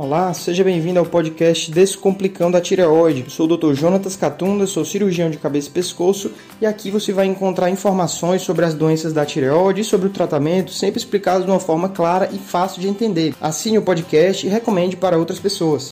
Olá, 0.00 0.32
seja 0.32 0.62
bem-vindo 0.62 1.00
ao 1.00 1.04
podcast 1.04 1.72
Descomplicando 1.72 2.56
a 2.56 2.60
Tireoide. 2.60 3.28
sou 3.28 3.46
o 3.50 3.56
Dr. 3.56 3.72
Jonatas 3.72 4.14
Catunda, 4.14 4.64
sou 4.64 4.84
cirurgião 4.84 5.28
de 5.28 5.38
cabeça 5.38 5.68
e 5.68 5.72
pescoço 5.72 6.32
e 6.60 6.66
aqui 6.66 6.88
você 6.88 7.12
vai 7.12 7.26
encontrar 7.26 7.68
informações 7.68 8.42
sobre 8.42 8.64
as 8.64 8.74
doenças 8.74 9.12
da 9.12 9.26
tireoide 9.26 9.80
e 9.80 9.84
sobre 9.84 10.06
o 10.06 10.12
tratamento, 10.12 10.70
sempre 10.70 11.00
explicados 11.00 11.44
de 11.44 11.50
uma 11.50 11.58
forma 11.58 11.88
clara 11.88 12.28
e 12.32 12.38
fácil 12.38 12.80
de 12.80 12.86
entender. 12.86 13.34
Assine 13.40 13.76
o 13.76 13.82
podcast 13.82 14.46
e 14.46 14.48
recomende 14.48 14.96
para 14.96 15.18
outras 15.18 15.40
pessoas. 15.40 15.88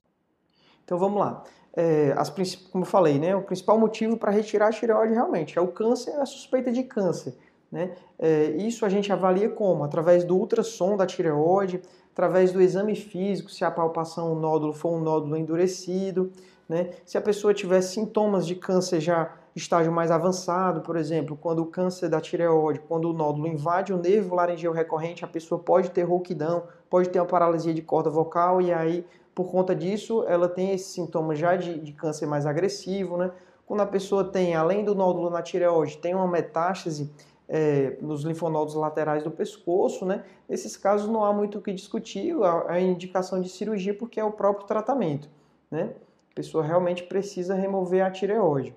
Então 0.85 1.01
vamos 1.01 1.19
lá. 1.19 1.43
É, 1.77 2.15
as, 2.17 2.31
como 2.71 2.85
eu 2.85 2.89
falei, 2.89 3.19
né, 3.19 3.35
o 3.35 3.43
principal 3.43 3.77
motivo 3.77 4.17
para 4.17 4.31
retirar 4.31 4.69
a 4.69 4.73
tireoide 4.73 5.15
realmente 5.15 5.59
é 5.59 5.61
o 5.61 5.67
câncer, 5.67 6.13
a 6.21 6.27
suspeita 6.27 6.71
de 6.71 6.85
câncer. 6.85 7.35
Né? 7.73 7.91
É, 8.21 8.51
isso 8.51 8.87
a 8.87 8.89
gente 8.89 9.13
avalia 9.13 9.49
como? 9.49 9.83
Através 9.83 10.23
do 10.23 10.37
ultrassom 10.37 10.97
da 10.97 11.05
tireoide, 11.05 11.83
através 12.17 12.51
do 12.51 12.63
exame 12.63 12.97
físico, 12.97 13.51
se 13.51 13.63
a 13.63 13.71
palpação, 13.71 14.33
o 14.33 14.41
nódulo 14.41 14.73
for 14.73 14.91
um 14.91 15.01
nódulo 15.01 15.37
endurecido, 15.37 16.33
né? 16.67 16.95
se 17.05 17.19
a 17.19 17.21
pessoa 17.21 17.53
tiver 17.53 17.83
sintomas 17.83 18.47
de 18.47 18.55
câncer 18.55 19.03
já 19.03 19.35
estágio 19.55 19.93
mais 19.93 20.11
avançado, 20.11 20.81
por 20.81 20.97
exemplo, 20.97 21.37
quando 21.37 21.59
o 21.59 21.67
câncer 21.67 22.09
da 22.09 22.19
tireoide, 22.19 22.81
quando 22.81 23.11
o 23.11 23.13
nódulo 23.13 23.47
invade 23.47 23.93
o 23.93 23.99
nervo 23.99 24.35
laringeu 24.35 24.73
recorrente, 24.73 25.27
a 25.27 25.29
pessoa 25.29 25.61
pode 25.61 25.91
ter 25.91 26.05
rouquidão, 26.05 26.63
pode 26.89 27.11
ter 27.11 27.21
uma 27.21 27.27
paralisia 27.27 27.75
de 27.75 27.83
corda 27.83 28.09
vocal 28.09 28.63
e 28.63 28.73
aí, 28.73 29.05
por 29.35 29.51
conta 29.51 29.77
disso, 29.77 30.25
ela 30.27 30.49
tem 30.49 30.73
esse 30.73 30.95
sintoma 30.95 31.35
já 31.35 31.55
de, 31.55 31.79
de 31.79 31.93
câncer 31.93 32.25
mais 32.25 32.47
agressivo, 32.47 33.19
né? 33.19 33.31
Quando 33.67 33.81
a 33.81 33.87
pessoa 33.87 34.25
tem, 34.25 34.55
além 34.55 34.85
do 34.85 34.95
nódulo 34.95 35.29
na 35.29 35.43
tireoide, 35.43 35.99
tem 35.99 36.15
uma 36.15 36.27
metástase, 36.27 37.11
é, 37.49 37.97
nos 38.01 38.23
linfonodos 38.23 38.75
laterais 38.75 39.23
do 39.23 39.31
pescoço, 39.31 40.05
né? 40.05 40.25
Nesses 40.49 40.77
casos 40.77 41.09
não 41.09 41.25
há 41.25 41.33
muito 41.33 41.59
o 41.59 41.63
que 41.63 41.73
discutir, 41.73 42.35
a, 42.69 42.81
indicação 42.81 43.41
de 43.41 43.49
cirurgia 43.49 43.95
porque 43.95 44.19
é 44.19 44.25
o 44.25 44.33
próprio 44.33 44.67
tratamento, 44.67 45.29
né? 45.71 45.95
A 46.31 46.35
pessoa 46.35 46.65
realmente 46.65 47.05
precisa 47.05 47.55
remover 47.55 48.05
a 48.05 48.11
tireoide. 48.11 48.75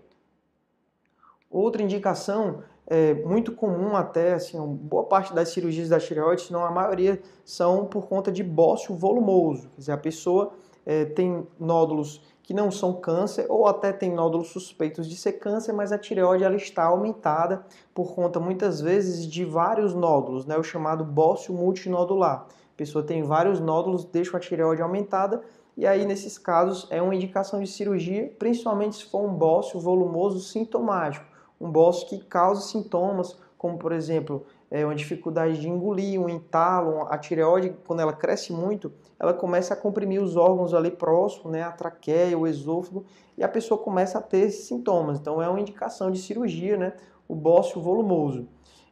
Outra 1.49 1.81
indicação 1.81 2.63
é 2.85 3.13
muito 3.13 3.51
comum 3.53 3.95
até, 3.95 4.33
assim, 4.33 4.59
boa 4.59 5.03
parte 5.03 5.33
das 5.33 5.49
cirurgias 5.49 5.89
da 5.89 5.99
tireoide, 5.99 6.43
se 6.43 6.53
não 6.53 6.63
a 6.63 6.71
maioria, 6.71 7.21
são 7.43 7.85
por 7.85 8.07
conta 8.07 8.31
de 8.31 8.43
bócio 8.43 8.95
volumoso. 8.95 9.63
Quer 9.69 9.79
dizer, 9.79 9.91
a 9.91 9.97
pessoa 9.97 10.53
é, 10.85 11.05
tem 11.05 11.45
nódulos 11.59 12.21
que 12.49 12.53
não 12.55 12.71
são 12.71 12.93
câncer 12.93 13.45
ou 13.47 13.67
até 13.67 13.93
tem 13.93 14.11
nódulos 14.11 14.47
suspeitos 14.47 15.07
de 15.07 15.15
ser 15.15 15.33
câncer, 15.33 15.71
mas 15.71 15.91
a 15.91 15.99
tireoide 15.99 16.43
ela 16.43 16.55
está 16.55 16.85
aumentada 16.85 17.63
por 17.93 18.15
conta 18.15 18.39
muitas 18.39 18.81
vezes 18.81 19.27
de 19.27 19.45
vários 19.45 19.93
nódulos, 19.93 20.47
né, 20.47 20.57
o 20.57 20.63
chamado 20.63 21.05
bócio 21.05 21.53
multinodular. 21.53 22.47
A 22.47 22.75
pessoa 22.75 23.03
tem 23.03 23.21
vários 23.21 23.59
nódulos, 23.59 24.03
deixa 24.03 24.35
a 24.35 24.39
tireoide 24.39 24.81
aumentada 24.81 25.43
e 25.77 25.85
aí 25.85 26.07
nesses 26.07 26.39
casos 26.39 26.87
é 26.89 26.99
uma 26.99 27.13
indicação 27.13 27.61
de 27.61 27.67
cirurgia, 27.67 28.33
principalmente 28.39 28.95
se 28.95 29.05
for 29.05 29.21
um 29.21 29.31
bócio 29.31 29.79
volumoso 29.79 30.39
sintomático, 30.39 31.27
um 31.61 31.69
bócio 31.69 32.07
que 32.07 32.17
causa 32.17 32.63
sintomas 32.63 33.37
como 33.59 33.77
por 33.77 33.91
exemplo 33.91 34.43
é, 34.71 34.83
uma 34.83 34.95
dificuldade 34.95 35.61
de 35.61 35.69
engolir, 35.69 36.19
um 36.19 36.27
entalo, 36.27 37.03
a 37.09 37.17
tireoide, 37.19 37.75
quando 37.85 37.99
ela 37.99 38.13
cresce 38.13 38.51
muito, 38.51 38.91
ela 39.19 39.33
começa 39.33 39.73
a 39.73 39.77
comprimir 39.77 40.21
os 40.21 40.35
órgãos 40.35 40.73
ali 40.73 40.91
próximos, 40.91 41.51
né, 41.51 41.63
a 41.63 41.71
traqueia, 41.71 42.37
o 42.37 42.47
esôfago, 42.47 43.05
e 43.37 43.43
a 43.43 43.47
pessoa 43.47 43.79
começa 43.79 44.17
a 44.17 44.21
ter 44.21 44.49
sintomas. 44.49 45.19
Então 45.19 45.41
é 45.41 45.49
uma 45.49 45.59
indicação 45.59 46.09
de 46.09 46.19
cirurgia, 46.19 46.77
né, 46.77 46.93
o 47.27 47.35
bócio 47.35 47.81
volumoso. 47.81 48.47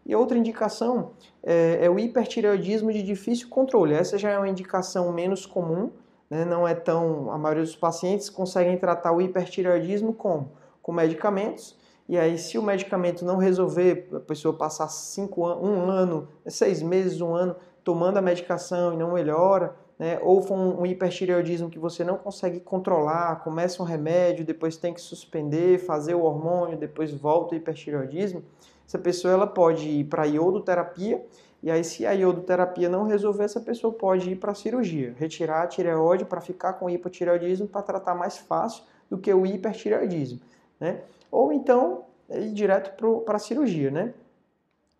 E 0.06 0.16
outra 0.16 0.38
indicação 0.38 1.12
é, 1.44 1.80
é 1.86 1.90
o 1.90 2.00
hipertireoidismo 2.00 2.92
de 2.92 3.04
difícil 3.04 3.50
controle. 3.50 3.94
Essa 3.94 4.18
já 4.18 4.30
é 4.30 4.38
uma 4.38 4.48
indicação 4.48 5.12
menos 5.12 5.46
comum, 5.46 5.92
né, 6.30 6.46
não 6.46 6.68
é 6.68 6.74
tão. 6.74 7.32
A 7.32 7.38
maioria 7.38 7.64
dos 7.64 7.76
pacientes 7.76 8.30
conseguem 8.30 8.78
tratar 8.78 9.12
o 9.12 9.22
hipertireoidismo 9.22 10.14
como? 10.14 10.52
Com 10.82 10.92
medicamentos 10.92 11.78
e 12.10 12.18
aí, 12.18 12.38
se 12.38 12.58
o 12.58 12.64
medicamento 12.64 13.26
não 13.26 13.38
resolver, 13.38 14.08
a 14.14 14.20
pessoa 14.22 14.56
passar 14.56 14.88
cinco 14.88 15.46
um 15.46 15.90
ano, 15.90 16.30
seis 16.46 16.82
meses, 16.82 17.20
um 17.20 17.36
ano 17.36 17.56
tomando 17.84 18.18
a 18.18 18.22
medicação 18.22 18.94
e 18.94 18.98
não 18.98 19.14
melhora, 19.14 19.76
né? 19.98 20.20
ou 20.22 20.42
for 20.42 20.56
um, 20.56 20.82
um 20.82 20.86
hipertireoidismo 20.86 21.70
que 21.70 21.80
você 21.80 22.04
não 22.04 22.18
consegue 22.18 22.60
controlar, 22.60 23.44
começa 23.44 23.82
um 23.82 23.86
remédio, 23.86 24.46
depois 24.46 24.78
tem 24.78 24.94
que 24.94 25.02
suspender, 25.02 25.80
fazer 25.80 26.14
o 26.14 26.22
hormônio, 26.22 26.78
depois 26.78 27.12
volta 27.12 27.56
o 27.56 27.58
hipertireoidismo, 27.58 28.44
essa 28.88 29.00
pessoa 29.00 29.34
ela 29.34 29.48
pode 29.48 29.88
ir 29.88 30.04
para 30.06 30.26
iodoterapia, 30.26 31.26
e 31.62 31.72
aí 31.72 31.84
se 31.84 32.06
a 32.06 32.12
iodoterapia 32.12 32.88
não 32.88 33.04
resolver, 33.04 33.44
essa 33.44 33.60
pessoa 33.60 33.92
pode 33.92 34.30
ir 34.30 34.36
para 34.36 34.54
cirurgia, 34.54 35.16
retirar 35.18 35.64
a 35.64 35.68
tireoide 35.68 36.24
para 36.24 36.40
ficar 36.40 36.74
com 36.74 36.86
o 36.86 36.90
hipotireoidismo 36.90 37.68
para 37.68 37.82
tratar 37.82 38.16
mais 38.16 38.38
fácil 38.38 38.84
do 39.10 39.18
que 39.18 39.34
o 39.34 39.46
hipertireoidismo 39.46 40.40
né? 40.80 41.02
Ou 41.32 41.52
então 41.52 42.06
ir 42.30 42.52
direto 42.54 42.92
para 43.26 43.38
a 43.38 43.40
cirurgia, 43.40 43.92
né? 43.92 44.14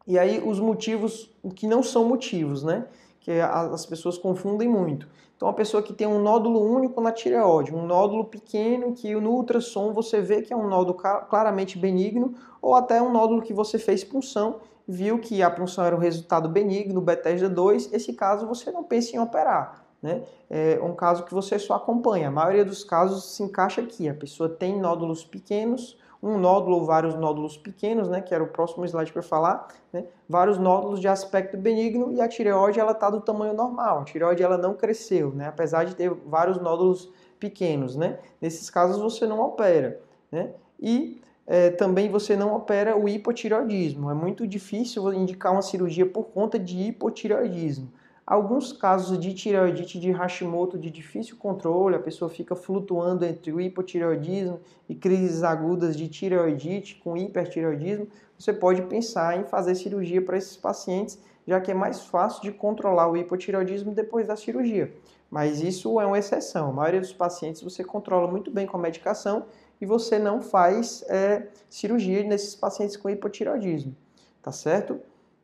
E 0.06 0.18
aí 0.18 0.42
os 0.42 0.60
motivos 0.60 1.34
que 1.56 1.68
não 1.68 1.84
são 1.84 2.06
motivos, 2.06 2.64
né? 2.64 2.86
Que 3.28 3.42
as 3.42 3.86
pessoas 3.86 4.18
confundem 4.18 4.70
muito. 4.70 5.06
Então 5.36 5.50
a 5.50 5.54
pessoa 5.54 5.84
que 5.84 5.92
tem 5.92 6.08
um 6.08 6.22
nódulo 6.22 6.62
único 6.62 7.02
na 7.02 7.12
tireoide, 7.12 7.76
um 7.76 7.86
nódulo 7.86 8.24
pequeno 8.24 8.94
que 8.94 9.14
no 9.16 9.32
ultrassom 9.32 9.92
você 9.92 10.22
vê 10.22 10.42
que 10.42 10.54
é 10.54 10.56
um 10.56 10.70
nódulo 10.70 10.98
claramente 11.30 11.78
benigno, 11.78 12.36
ou 12.62 12.74
até 12.74 13.02
um 13.02 13.12
nódulo 13.12 13.42
que 13.42 13.54
você 13.54 13.78
fez 13.78 14.02
punção, 14.02 14.62
viu 14.88 15.20
que 15.20 15.44
a 15.44 15.52
punção 15.52 15.84
era 15.84 15.94
um 15.94 16.00
resultado 16.00 16.48
benigno, 16.48 17.02
Bethesda 17.02 17.50
2, 17.50 17.92
esse 17.92 18.14
caso 18.14 18.48
você 18.48 18.72
não 18.72 18.86
pensa 18.86 19.18
em 19.18 19.20
operar. 19.20 19.86
Né? 20.02 20.24
É 20.50 20.80
um 20.82 20.96
caso 20.96 21.26
que 21.26 21.34
você 21.34 21.60
só 21.60 21.74
acompanha. 21.74 22.30
A 22.30 22.32
maioria 22.32 22.64
dos 22.64 22.86
casos 22.86 23.36
se 23.36 23.44
encaixa 23.44 23.82
aqui. 23.82 24.08
A 24.08 24.14
pessoa 24.14 24.48
tem 24.48 24.80
nódulos 24.80 25.26
pequenos, 25.26 25.98
um 26.22 26.38
nódulo 26.38 26.78
ou 26.78 26.86
vários 26.86 27.16
nódulos 27.16 27.58
pequenos, 27.58 28.10
né, 28.10 28.22
que 28.22 28.34
era 28.34 28.44
o 28.44 28.48
próximo 28.48 28.86
slide 28.86 29.12
para 29.12 29.22
falar, 29.22 29.68
né, 29.94 30.06
vários 30.28 30.58
nódulos 30.58 31.00
de 31.00 31.08
aspecto 31.08 31.58
benigno 31.58 32.12
e 32.12 32.22
a 32.22 32.28
tireoide 32.28 32.80
ela 32.80 32.92
está 32.92 33.10
do 33.10 33.22
tamanho 33.22 33.54
normal. 33.54 34.00
A 34.00 34.04
tireoide 34.04 34.44
ela 34.44 34.58
não 34.58 34.74
cresceu, 34.74 35.32
né, 35.32 35.48
apesar 35.48 35.84
de 35.84 35.96
ter 35.96 36.10
vários 36.26 36.60
nódulos 36.60 37.12
pequenos, 37.40 37.96
né. 37.96 38.20
Nesses 38.42 38.70
casos 38.70 39.02
você 39.02 39.26
não 39.26 39.40
opera, 39.40 40.00
né. 40.32 40.52
E 40.80 41.22
é, 41.46 41.70
também 41.70 42.10
você 42.10 42.36
não 42.36 42.54
opera 42.54 42.98
o 42.98 43.08
hipotireoidismo. 43.08 44.12
É 44.12 44.14
muito 44.14 44.46
difícil 44.46 45.14
indicar 45.14 45.54
uma 45.54 45.62
cirurgia 45.62 46.06
por 46.06 46.26
conta 46.26 46.60
de 46.60 46.78
hipotireoidismo. 46.78 47.90
Alguns 48.28 48.74
casos 48.74 49.18
de 49.18 49.34
tireoidite 49.34 49.98
de 49.98 50.12
Hashimoto 50.12 50.78
de 50.78 50.92
difícil 50.92 51.38
controle, 51.38 51.96
a 51.96 52.00
pessoa 52.00 52.30
fica 52.30 52.58
flutuando 52.58 53.24
entre 53.24 53.54
o 53.54 53.62
hipotireoidismo 53.62 54.60
e 54.90 54.94
crises 54.94 55.44
agudas 55.44 55.96
de 55.96 56.10
tireoidite 56.10 56.96
com 56.96 57.16
hipertireoidismo, 57.16 58.10
você 58.38 58.52
pode 58.52 58.82
pensar 58.82 59.40
em 59.40 59.46
fazer 59.46 59.76
cirurgia 59.76 60.22
para 60.22 60.38
esses 60.38 60.58
pacientes, 60.58 61.18
já 61.48 61.62
que 61.62 61.72
é 61.72 61.74
mais 61.74 62.02
fácil 62.02 62.42
de 62.42 62.52
controlar 62.52 63.10
o 63.10 63.16
hipotireoidismo 63.16 63.94
depois 63.94 64.28
da 64.28 64.36
cirurgia. 64.36 64.94
Mas 65.32 65.62
isso 65.62 65.98
é 66.02 66.06
uma 66.06 66.20
exceção. 66.20 66.72
A 66.72 66.74
maioria 66.74 67.00
dos 67.00 67.14
pacientes 67.14 67.62
você 67.62 67.82
controla 67.82 68.30
muito 68.30 68.52
bem 68.52 68.68
com 68.68 68.76
a 68.76 68.82
medicação 68.82 69.46
e 69.80 69.86
você 69.86 70.20
não 70.20 70.42
faz 70.42 71.02
é, 71.08 71.48
cirurgia 71.70 72.22
nesses 72.24 72.56
pacientes 72.56 72.98
com 72.98 73.10
hipotireoidismo, 73.10 73.96
tá 74.42 74.52
certo? 74.52 75.00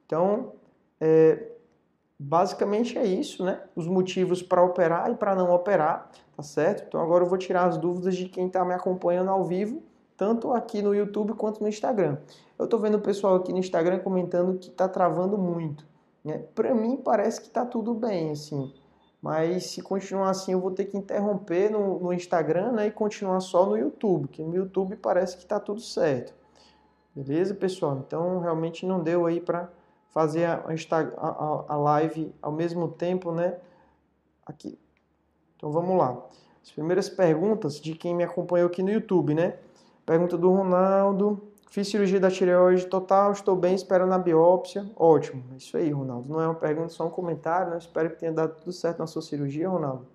Então, 0.05 0.51
é, 1.00 1.52
Basicamente 2.25 2.97
é 2.97 3.06
isso, 3.06 3.44
né? 3.44 3.61
Os 3.75 3.85
motivos 3.85 4.41
para 4.41 4.63
operar 4.63 5.11
e 5.11 5.16
para 5.16 5.35
não 5.35 5.53
operar, 5.53 6.09
tá 6.38 6.41
certo? 6.41 6.85
Então 6.88 7.01
agora 7.01 7.25
eu 7.25 7.28
vou 7.28 7.38
tirar 7.38 7.66
as 7.66 7.78
dúvidas 7.78 8.16
de 8.16 8.29
quem 8.29 8.47
está 8.47 8.63
me 8.63 8.73
acompanhando 8.73 9.29
ao 9.29 9.44
vivo, 9.44 9.84
tanto 10.16 10.53
aqui 10.53 10.81
no 10.81 10.95
YouTube 10.95 11.33
quanto 11.33 11.62
no 11.62 11.67
Instagram. 11.67 12.17
Eu 12.57 12.63
estou 12.63 12.79
vendo 12.79 12.95
o 12.95 13.01
pessoal 13.01 13.35
aqui 13.35 13.51
no 13.51 13.59
Instagram 13.59 14.00
comentando 14.00 14.57
que 14.57 14.69
está 14.69 14.88
travando 14.88 15.38
muito. 15.38 15.85
Né? 16.23 16.38
Para 16.56 16.73
mim 16.73 16.95
parece 16.95 17.41
que 17.41 17.47
está 17.47 17.66
tudo 17.66 17.94
bem, 17.94 18.31
assim. 18.31 18.73
Mas 19.22 19.66
se 19.72 19.81
continuar 19.81 20.29
assim, 20.29 20.53
eu 20.53 20.62
vou 20.62 20.72
ter 20.72 20.85
que 20.85 20.97
interromper 20.97 21.69
no, 21.69 22.00
no 22.00 22.13
Instagram 22.13 22.71
né, 22.71 22.88
e 22.88 22.92
continuar 22.92 23.42
só 23.42 23.65
no 23.65 23.77
YouTube, 23.77 24.30
que 24.30 24.42
no 24.42 24.56
YouTube 24.56 24.95
parece 24.95 25.36
que 25.36 25.44
está 25.44 25.59
tudo 25.59 25.81
certo. 25.81 26.33
Beleza, 27.13 27.53
pessoal? 27.53 28.01
Então 28.07 28.39
realmente 28.39 28.86
não 28.86 29.03
deu 29.03 29.25
aí 29.25 29.42
para 29.42 29.69
fazer 30.13 30.45
a, 30.45 30.63
a, 31.18 31.65
a 31.68 31.75
live 31.75 32.33
ao 32.42 32.51
mesmo 32.51 32.88
tempo, 32.88 33.31
né? 33.31 33.57
Aqui. 34.45 34.77
Então 35.57 35.71
vamos 35.71 35.98
lá. 35.98 36.18
As 36.62 36.71
primeiras 36.71 37.10
perguntas 37.10 37.81
de 37.81 37.95
quem 37.95 38.15
me 38.15 38.24
acompanhou 38.24 38.68
aqui 38.68 38.83
no 38.83 38.92
YouTube, 38.92 39.33
né? 39.33 39.57
Pergunta 40.06 40.38
do 40.38 40.51
Ronaldo. 40.51 41.42
Fiz 41.69 41.88
cirurgia 41.88 42.19
da 42.19 42.30
tireoide 42.30 42.86
total, 42.86 43.31
estou 43.31 43.56
bem, 43.56 43.74
espero 43.74 44.06
na 44.06 44.19
biópsia. 44.19 44.88
Ótimo. 44.95 45.44
É 45.54 45.57
isso 45.57 45.75
aí, 45.75 45.89
Ronaldo. 45.89 46.31
Não 46.31 46.39
é 46.39 46.48
uma 46.48 46.54
pergunta, 46.54 46.89
só 46.89 47.07
um 47.07 47.09
comentário, 47.09 47.71
né? 47.71 47.80
Espero 47.80 48.12
que 48.12 48.18
tenha 48.18 48.31
dado 48.31 48.56
tudo 48.59 48.71
certo 48.71 49.00
na 49.00 49.07
sua 49.07 49.24
cirurgia, 49.24 49.68
Ronaldo. 49.68 50.06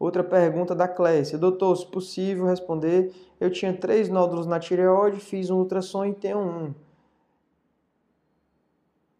Outra 0.00 0.24
pergunta 0.24 0.74
da 0.74 0.88
Clécia. 0.88 1.38
Doutor, 1.38 1.76
se 1.76 1.86
possível 1.86 2.46
responder, 2.46 3.14
eu 3.38 3.48
tinha 3.48 3.72
três 3.72 4.08
nódulos 4.08 4.46
na 4.46 4.58
tireoide, 4.58 5.20
fiz 5.20 5.48
um 5.48 5.58
ultrassom 5.58 6.06
e 6.06 6.12
tenho 6.12 6.38
um 6.38 6.74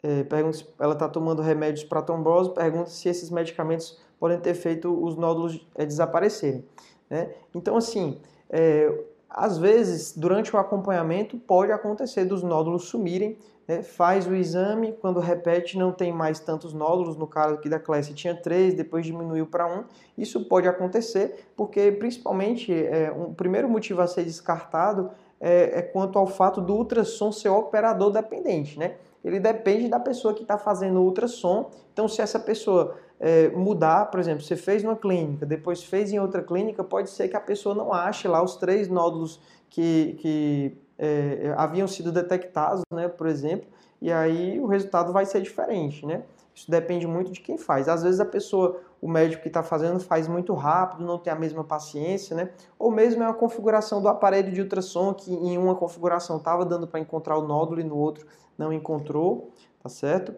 é, 0.02 0.24
pergunta 0.24 0.58
ela 0.78 0.94
está 0.94 1.08
tomando 1.08 1.40
remédios 1.40 1.84
para 1.84 2.02
trombose, 2.02 2.50
pergunta 2.50 2.90
se 2.90 3.08
esses 3.08 3.30
medicamentos 3.30 4.00
podem 4.18 4.38
ter 4.38 4.54
feito 4.54 4.92
os 5.02 5.16
nódulos 5.16 5.66
é, 5.76 5.86
desaparecerem. 5.86 6.64
Né? 7.08 7.30
Então, 7.54 7.76
assim, 7.76 8.20
é, 8.50 8.92
às 9.28 9.58
vezes, 9.58 10.16
durante 10.16 10.54
o 10.54 10.58
acompanhamento, 10.58 11.38
pode 11.38 11.72
acontecer 11.72 12.24
dos 12.24 12.42
nódulos 12.42 12.84
sumirem, 12.84 13.38
né? 13.66 13.82
faz 13.82 14.26
o 14.26 14.34
exame, 14.34 14.92
quando 15.00 15.20
repete 15.20 15.78
não 15.78 15.92
tem 15.92 16.12
mais 16.12 16.40
tantos 16.40 16.72
nódulos, 16.74 17.16
no 17.16 17.26
caso 17.26 17.54
aqui 17.54 17.68
da 17.68 17.78
classe 17.78 18.12
tinha 18.12 18.34
três, 18.34 18.74
depois 18.74 19.06
diminuiu 19.06 19.46
para 19.46 19.66
um. 19.66 19.84
Isso 20.18 20.44
pode 20.46 20.68
acontecer 20.68 21.46
porque, 21.56 21.92
principalmente, 21.92 22.72
é, 22.72 23.10
um 23.12 23.32
primeiro 23.32 23.68
motivo 23.68 24.02
a 24.02 24.06
ser 24.06 24.24
descartado 24.24 25.10
é, 25.40 25.78
é 25.78 25.82
quanto 25.82 26.18
ao 26.18 26.26
fato 26.26 26.60
do 26.60 26.74
ultrassom 26.74 27.32
ser 27.32 27.48
operador 27.48 28.10
dependente, 28.10 28.78
né? 28.78 28.96
Ele 29.24 29.38
depende 29.38 29.88
da 29.88 30.00
pessoa 30.00 30.34
que 30.34 30.42
está 30.42 30.58
fazendo 30.58 31.00
o 31.00 31.04
ultrassom. 31.04 31.70
Então, 31.92 32.08
se 32.08 32.20
essa 32.20 32.38
pessoa 32.38 32.96
é, 33.20 33.50
mudar, 33.50 34.10
por 34.10 34.18
exemplo, 34.18 34.42
você 34.42 34.56
fez 34.56 34.82
numa 34.82 34.96
clínica, 34.96 35.46
depois 35.46 35.84
fez 35.84 36.12
em 36.12 36.18
outra 36.18 36.42
clínica, 36.42 36.82
pode 36.82 37.08
ser 37.08 37.28
que 37.28 37.36
a 37.36 37.40
pessoa 37.40 37.74
não 37.74 37.92
ache 37.92 38.26
lá 38.26 38.42
os 38.42 38.56
três 38.56 38.88
nódulos 38.88 39.40
que, 39.70 40.16
que 40.18 40.76
é, 40.98 41.54
haviam 41.56 41.86
sido 41.86 42.10
detectados, 42.10 42.82
né, 42.92 43.08
por 43.08 43.26
exemplo, 43.26 43.68
e 44.00 44.12
aí 44.12 44.58
o 44.60 44.66
resultado 44.66 45.12
vai 45.12 45.24
ser 45.24 45.40
diferente, 45.40 46.04
né? 46.04 46.24
Isso 46.54 46.70
depende 46.70 47.06
muito 47.06 47.32
de 47.32 47.40
quem 47.40 47.56
faz. 47.56 47.88
Às 47.88 48.02
vezes 48.02 48.20
a 48.20 48.24
pessoa, 48.24 48.80
o 49.00 49.08
médico 49.08 49.42
que 49.42 49.48
está 49.48 49.62
fazendo 49.62 49.98
faz 50.00 50.28
muito 50.28 50.52
rápido, 50.54 51.04
não 51.04 51.18
tem 51.18 51.32
a 51.32 51.36
mesma 51.36 51.64
paciência, 51.64 52.36
né? 52.36 52.50
Ou 52.78 52.90
mesmo 52.90 53.22
é 53.22 53.26
uma 53.26 53.34
configuração 53.34 54.02
do 54.02 54.08
aparelho 54.08 54.52
de 54.52 54.60
ultrassom 54.60 55.14
que 55.14 55.32
em 55.32 55.56
uma 55.56 55.74
configuração 55.74 56.36
estava 56.36 56.64
dando 56.64 56.86
para 56.86 57.00
encontrar 57.00 57.38
o 57.38 57.46
nódulo 57.46 57.80
e 57.80 57.84
no 57.84 57.96
outro 57.96 58.26
não 58.56 58.72
encontrou, 58.72 59.52
tá 59.82 59.88
certo? 59.88 60.34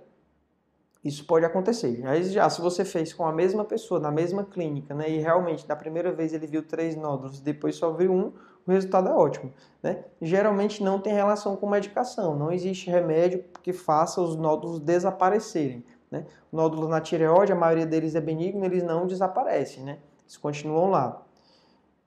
Isso 1.05 1.27
pode 1.27 1.45
acontecer. 1.45 2.03
Aí 2.07 2.25
já, 2.25 2.49
se 2.49 2.63
você 2.63 2.83
fez 2.83 3.13
com 3.13 3.27
a 3.27 3.33
mesma 3.33 3.63
pessoa, 3.63 4.01
na 4.01 4.11
mesma 4.11 4.43
clínica, 4.43 4.95
né, 4.95 5.11
e 5.11 5.19
realmente 5.19 5.67
da 5.67 5.77
primeira 5.77 6.11
vez 6.11 6.33
ele 6.33 6.47
viu 6.47 6.63
três 6.63 6.97
nódulos, 6.97 7.41
depois 7.41 7.77
só 7.77 7.93
viu 7.93 8.11
um, 8.11 8.33
o 8.67 8.71
resultado 8.73 9.11
é 9.11 9.13
ótimo. 9.13 9.53
Né? 9.83 10.03
Geralmente 10.23 10.83
não 10.83 10.99
tem 10.99 11.13
relação 11.13 11.57
com 11.57 11.69
medicação, 11.69 12.35
não 12.35 12.51
existe 12.51 12.89
remédio 12.89 13.45
que 13.63 13.73
faça 13.73 14.23
os 14.23 14.35
nódulos 14.35 14.81
desaparecerem. 14.81 15.85
Né? 16.11 16.25
O 16.51 16.57
nódulo 16.57 16.89
na 16.89 17.03
tireoide, 17.03 17.53
a 17.53 17.57
maioria 17.57 17.85
deles 17.85 18.15
é 18.15 18.21
benigno, 18.21 18.65
eles 18.65 18.83
não 18.83 19.07
desaparecem, 19.07 19.85
né? 19.85 19.99
eles 20.23 20.39
continuam 20.39 20.89
lá. 20.89 21.23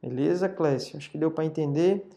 Beleza, 0.01 0.49
Clécio? 0.49 0.97
Acho 0.97 1.11
que 1.11 1.17
deu 1.17 1.29
para 1.29 1.45
entender. 1.45 2.07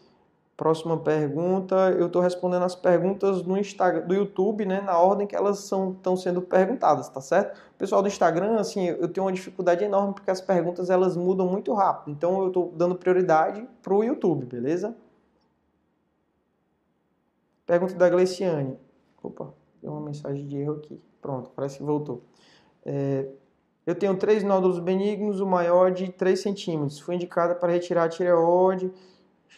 Próxima 0.61 0.95
pergunta, 0.95 1.89
eu 1.97 2.05
estou 2.05 2.21
respondendo 2.21 2.61
as 2.61 2.75
perguntas 2.75 3.41
no 3.41 3.57
Instagram, 3.57 4.05
do 4.05 4.13
YouTube, 4.13 4.63
né, 4.63 4.79
na 4.79 4.95
ordem 4.95 5.25
que 5.25 5.35
elas 5.35 5.57
estão 5.57 6.15
sendo 6.15 6.39
perguntadas, 6.39 7.09
tá 7.09 7.19
certo? 7.19 7.59
Pessoal 7.79 8.03
do 8.03 8.07
Instagram, 8.07 8.59
assim, 8.59 8.85
eu 8.85 9.07
tenho 9.07 9.25
uma 9.25 9.33
dificuldade 9.33 9.83
enorme 9.83 10.13
porque 10.13 10.29
as 10.29 10.39
perguntas 10.39 10.91
elas 10.91 11.17
mudam 11.17 11.47
muito 11.47 11.73
rápido, 11.73 12.11
então 12.11 12.43
eu 12.43 12.49
estou 12.49 12.71
dando 12.75 12.93
prioridade 12.93 13.67
para 13.81 13.91
o 13.91 14.03
YouTube, 14.03 14.45
beleza? 14.45 14.95
Pergunta 17.65 17.95
da 17.95 18.07
Gleciane. 18.07 18.77
Opa, 19.23 19.51
deu 19.81 19.91
uma 19.91 20.01
mensagem 20.01 20.45
de 20.45 20.57
erro 20.57 20.73
aqui. 20.73 21.01
Pronto, 21.19 21.49
parece 21.55 21.79
que 21.79 21.83
voltou. 21.83 22.21
É, 22.85 23.27
eu 23.83 23.95
tenho 23.95 24.15
três 24.15 24.43
nódulos 24.43 24.77
benignos, 24.77 25.41
o 25.41 25.47
maior 25.47 25.89
de 25.91 26.11
3 26.11 26.39
centímetros. 26.39 26.99
Foi 26.99 27.15
indicada 27.15 27.55
para 27.55 27.71
retirar 27.71 28.03
a 28.03 28.09
tireoide 28.09 28.93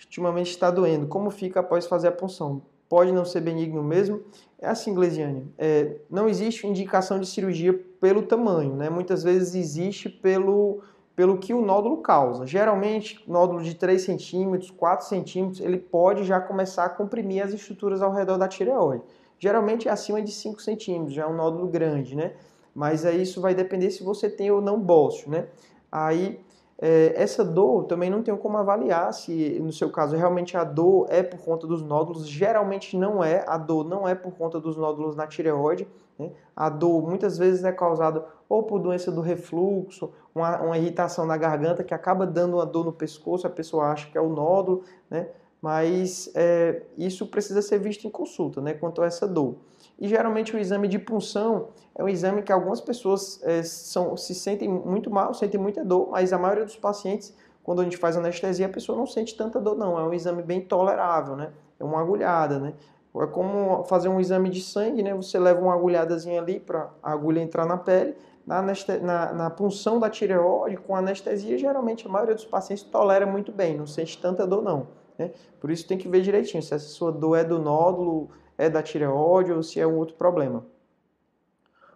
ultimamente 0.05 0.51
está 0.51 0.69
doendo. 0.69 1.07
Como 1.07 1.29
fica 1.29 1.59
após 1.59 1.85
fazer 1.85 2.07
a 2.07 2.11
punção? 2.11 2.61
Pode 2.87 3.11
não 3.11 3.25
ser 3.25 3.41
benigno 3.41 3.83
mesmo? 3.83 4.21
É 4.59 4.67
assim, 4.67 4.93
Glesiane, 4.93 5.51
é, 5.57 5.97
não 6.09 6.29
existe 6.29 6.67
indicação 6.67 7.19
de 7.19 7.25
cirurgia 7.25 7.73
pelo 7.99 8.21
tamanho, 8.23 8.75
né? 8.75 8.89
Muitas 8.89 9.23
vezes 9.23 9.55
existe 9.55 10.09
pelo, 10.09 10.81
pelo 11.15 11.37
que 11.37 11.53
o 11.53 11.61
nódulo 11.61 11.97
causa. 11.97 12.45
Geralmente, 12.45 13.23
nódulo 13.27 13.61
de 13.63 13.75
3 13.75 14.01
centímetros, 14.01 14.69
4 14.71 15.07
centímetros, 15.07 15.59
ele 15.59 15.77
pode 15.77 16.23
já 16.23 16.39
começar 16.39 16.85
a 16.85 16.89
comprimir 16.89 17.43
as 17.43 17.53
estruturas 17.53 18.01
ao 18.01 18.13
redor 18.13 18.37
da 18.37 18.47
tireoide. 18.47 19.03
Geralmente 19.39 19.87
é 19.87 19.91
acima 19.91 20.21
de 20.21 20.31
5 20.31 20.61
centímetros, 20.61 21.13
já 21.13 21.23
é 21.23 21.27
um 21.27 21.35
nódulo 21.35 21.67
grande, 21.67 22.15
né? 22.15 22.33
Mas 22.73 23.05
aí 23.05 23.21
isso 23.21 23.41
vai 23.41 23.53
depender 23.53 23.91
se 23.91 24.03
você 24.03 24.29
tem 24.29 24.49
ou 24.49 24.61
não 24.61 24.79
bócio, 24.79 25.29
né? 25.29 25.47
Aí 25.91 26.39
é, 26.85 27.13
essa 27.15 27.45
dor 27.45 27.85
também 27.85 28.09
não 28.09 28.21
tenho 28.21 28.37
como 28.37 28.57
avaliar 28.57 29.13
se 29.13 29.57
no 29.61 29.71
seu 29.71 29.89
caso 29.89 30.17
realmente 30.17 30.57
a 30.57 30.65
dor 30.65 31.07
é 31.09 31.23
por 31.23 31.39
conta 31.39 31.65
dos 31.65 31.81
nódulos. 31.81 32.27
Geralmente 32.27 32.97
não 32.97 33.23
é, 33.23 33.41
a 33.47 33.57
dor 33.57 33.85
não 33.85 34.05
é 34.05 34.13
por 34.13 34.33
conta 34.33 34.59
dos 34.59 34.75
nódulos 34.75 35.15
na 35.15 35.25
tireoide. 35.25 35.87
Né? 36.19 36.33
A 36.53 36.67
dor 36.67 37.01
muitas 37.01 37.37
vezes 37.37 37.63
é 37.63 37.71
causada 37.71 38.25
ou 38.49 38.63
por 38.63 38.79
doença 38.79 39.09
do 39.09 39.21
refluxo, 39.21 40.11
uma, 40.35 40.59
uma, 40.59 40.77
irritação 40.77 41.25
na 41.25 41.37
garganta 41.37 41.85
que 41.85 41.93
acaba 41.93 42.27
dando 42.27 42.57
uma 42.57 42.65
dor 42.65 42.83
no 42.83 42.91
pescoço, 42.91 43.47
a 43.47 43.49
pessoa 43.49 43.85
acha 43.85 44.11
que 44.11 44.17
é 44.17 44.21
o 44.21 44.27
nódulo, 44.27 44.83
né? 45.09 45.29
mas 45.61 46.29
é, 46.35 46.83
isso 46.97 47.27
precisa 47.27 47.61
ser 47.61 47.79
visto 47.79 48.05
em 48.05 48.09
consulta 48.09 48.59
né? 48.59 48.73
quanto 48.73 49.01
a 49.01 49.05
essa 49.05 49.25
dor. 49.25 49.55
E 49.99 50.07
geralmente 50.07 50.55
o 50.55 50.59
exame 50.59 50.87
de 50.87 50.99
punção 50.99 51.69
é 51.95 52.03
um 52.03 52.09
exame 52.09 52.41
que 52.41 52.51
algumas 52.51 52.81
pessoas 52.81 53.39
é, 53.43 53.61
são, 53.63 54.17
se 54.17 54.33
sentem 54.33 54.67
muito 54.67 55.09
mal, 55.09 55.33
sentem 55.33 55.59
muita 55.59 55.85
dor, 55.85 56.09
mas 56.11 56.33
a 56.33 56.37
maioria 56.37 56.65
dos 56.65 56.75
pacientes, 56.75 57.33
quando 57.63 57.81
a 57.81 57.83
gente 57.83 57.97
faz 57.97 58.17
anestesia, 58.17 58.65
a 58.65 58.69
pessoa 58.69 58.97
não 58.97 59.05
sente 59.05 59.35
tanta 59.35 59.59
dor, 59.59 59.77
não. 59.77 59.97
É 59.99 60.03
um 60.03 60.13
exame 60.13 60.41
bem 60.41 60.61
tolerável, 60.61 61.35
né? 61.35 61.51
É 61.79 61.83
uma 61.83 62.01
agulhada, 62.01 62.59
né? 62.59 62.73
É 63.15 63.27
como 63.27 63.83
fazer 63.83 64.09
um 64.09 64.19
exame 64.19 64.49
de 64.49 64.61
sangue, 64.61 65.03
né? 65.03 65.13
Você 65.13 65.37
leva 65.37 65.61
uma 65.61 65.73
agulhadazinha 65.73 66.41
ali 66.41 66.59
para 66.59 66.89
a 67.01 67.11
agulha 67.11 67.39
entrar 67.39 67.65
na 67.65 67.77
pele. 67.77 68.15
Na, 68.45 68.61
na, 68.61 69.33
na, 69.33 69.49
punção 69.49 70.01
da 70.01 70.09
tireoide, 70.09 70.75
com 70.75 70.93
anestesia, 70.93 71.57
geralmente 71.57 72.05
a 72.05 72.09
maioria 72.09 72.35
dos 72.35 72.43
pacientes 72.43 72.83
tolera 72.83 73.25
muito 73.25 73.53
bem, 73.53 73.77
não 73.77 73.87
sente 73.87 74.17
tanta 74.17 74.45
dor, 74.45 74.61
não. 74.61 74.87
Né? 75.17 75.31
Por 75.61 75.71
isso 75.71 75.87
tem 75.87 75.97
que 75.97 76.09
ver 76.09 76.21
direitinho 76.21 76.61
se 76.61 76.73
essa 76.73 76.85
sua 76.85 77.09
dor 77.09 77.37
é 77.37 77.43
do 77.45 77.57
nódulo, 77.57 78.31
é 78.57 78.69
da 78.69 78.81
tireoide 78.81 79.51
ou 79.51 79.63
se 79.63 79.79
é 79.79 79.87
um 79.87 79.97
outro 79.97 80.15
problema. 80.15 80.65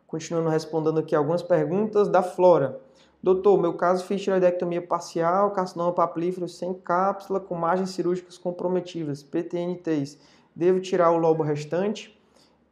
Continuando 0.06 0.50
respondendo 0.50 1.00
aqui 1.00 1.16
algumas 1.16 1.44
perguntas 1.44 2.08
da 2.08 2.24
Flora. 2.24 2.80
Doutor, 3.22 3.60
meu 3.60 3.74
caso 3.74 4.06
fiz 4.06 4.22
tireoidectomia 4.22 4.82
parcial, 4.82 5.52
carcinoma 5.52 5.92
papilífero 5.92 6.48
sem 6.48 6.74
cápsula, 6.74 7.40
com 7.40 7.56
margens 7.56 7.90
cirúrgicas 7.90 8.38
comprometidas, 8.38 9.24
PTNTs. 9.24 10.18
Devo 10.56 10.80
tirar 10.80 11.12
o 11.12 11.18
lobo 11.18 11.44
restante? 11.44 12.18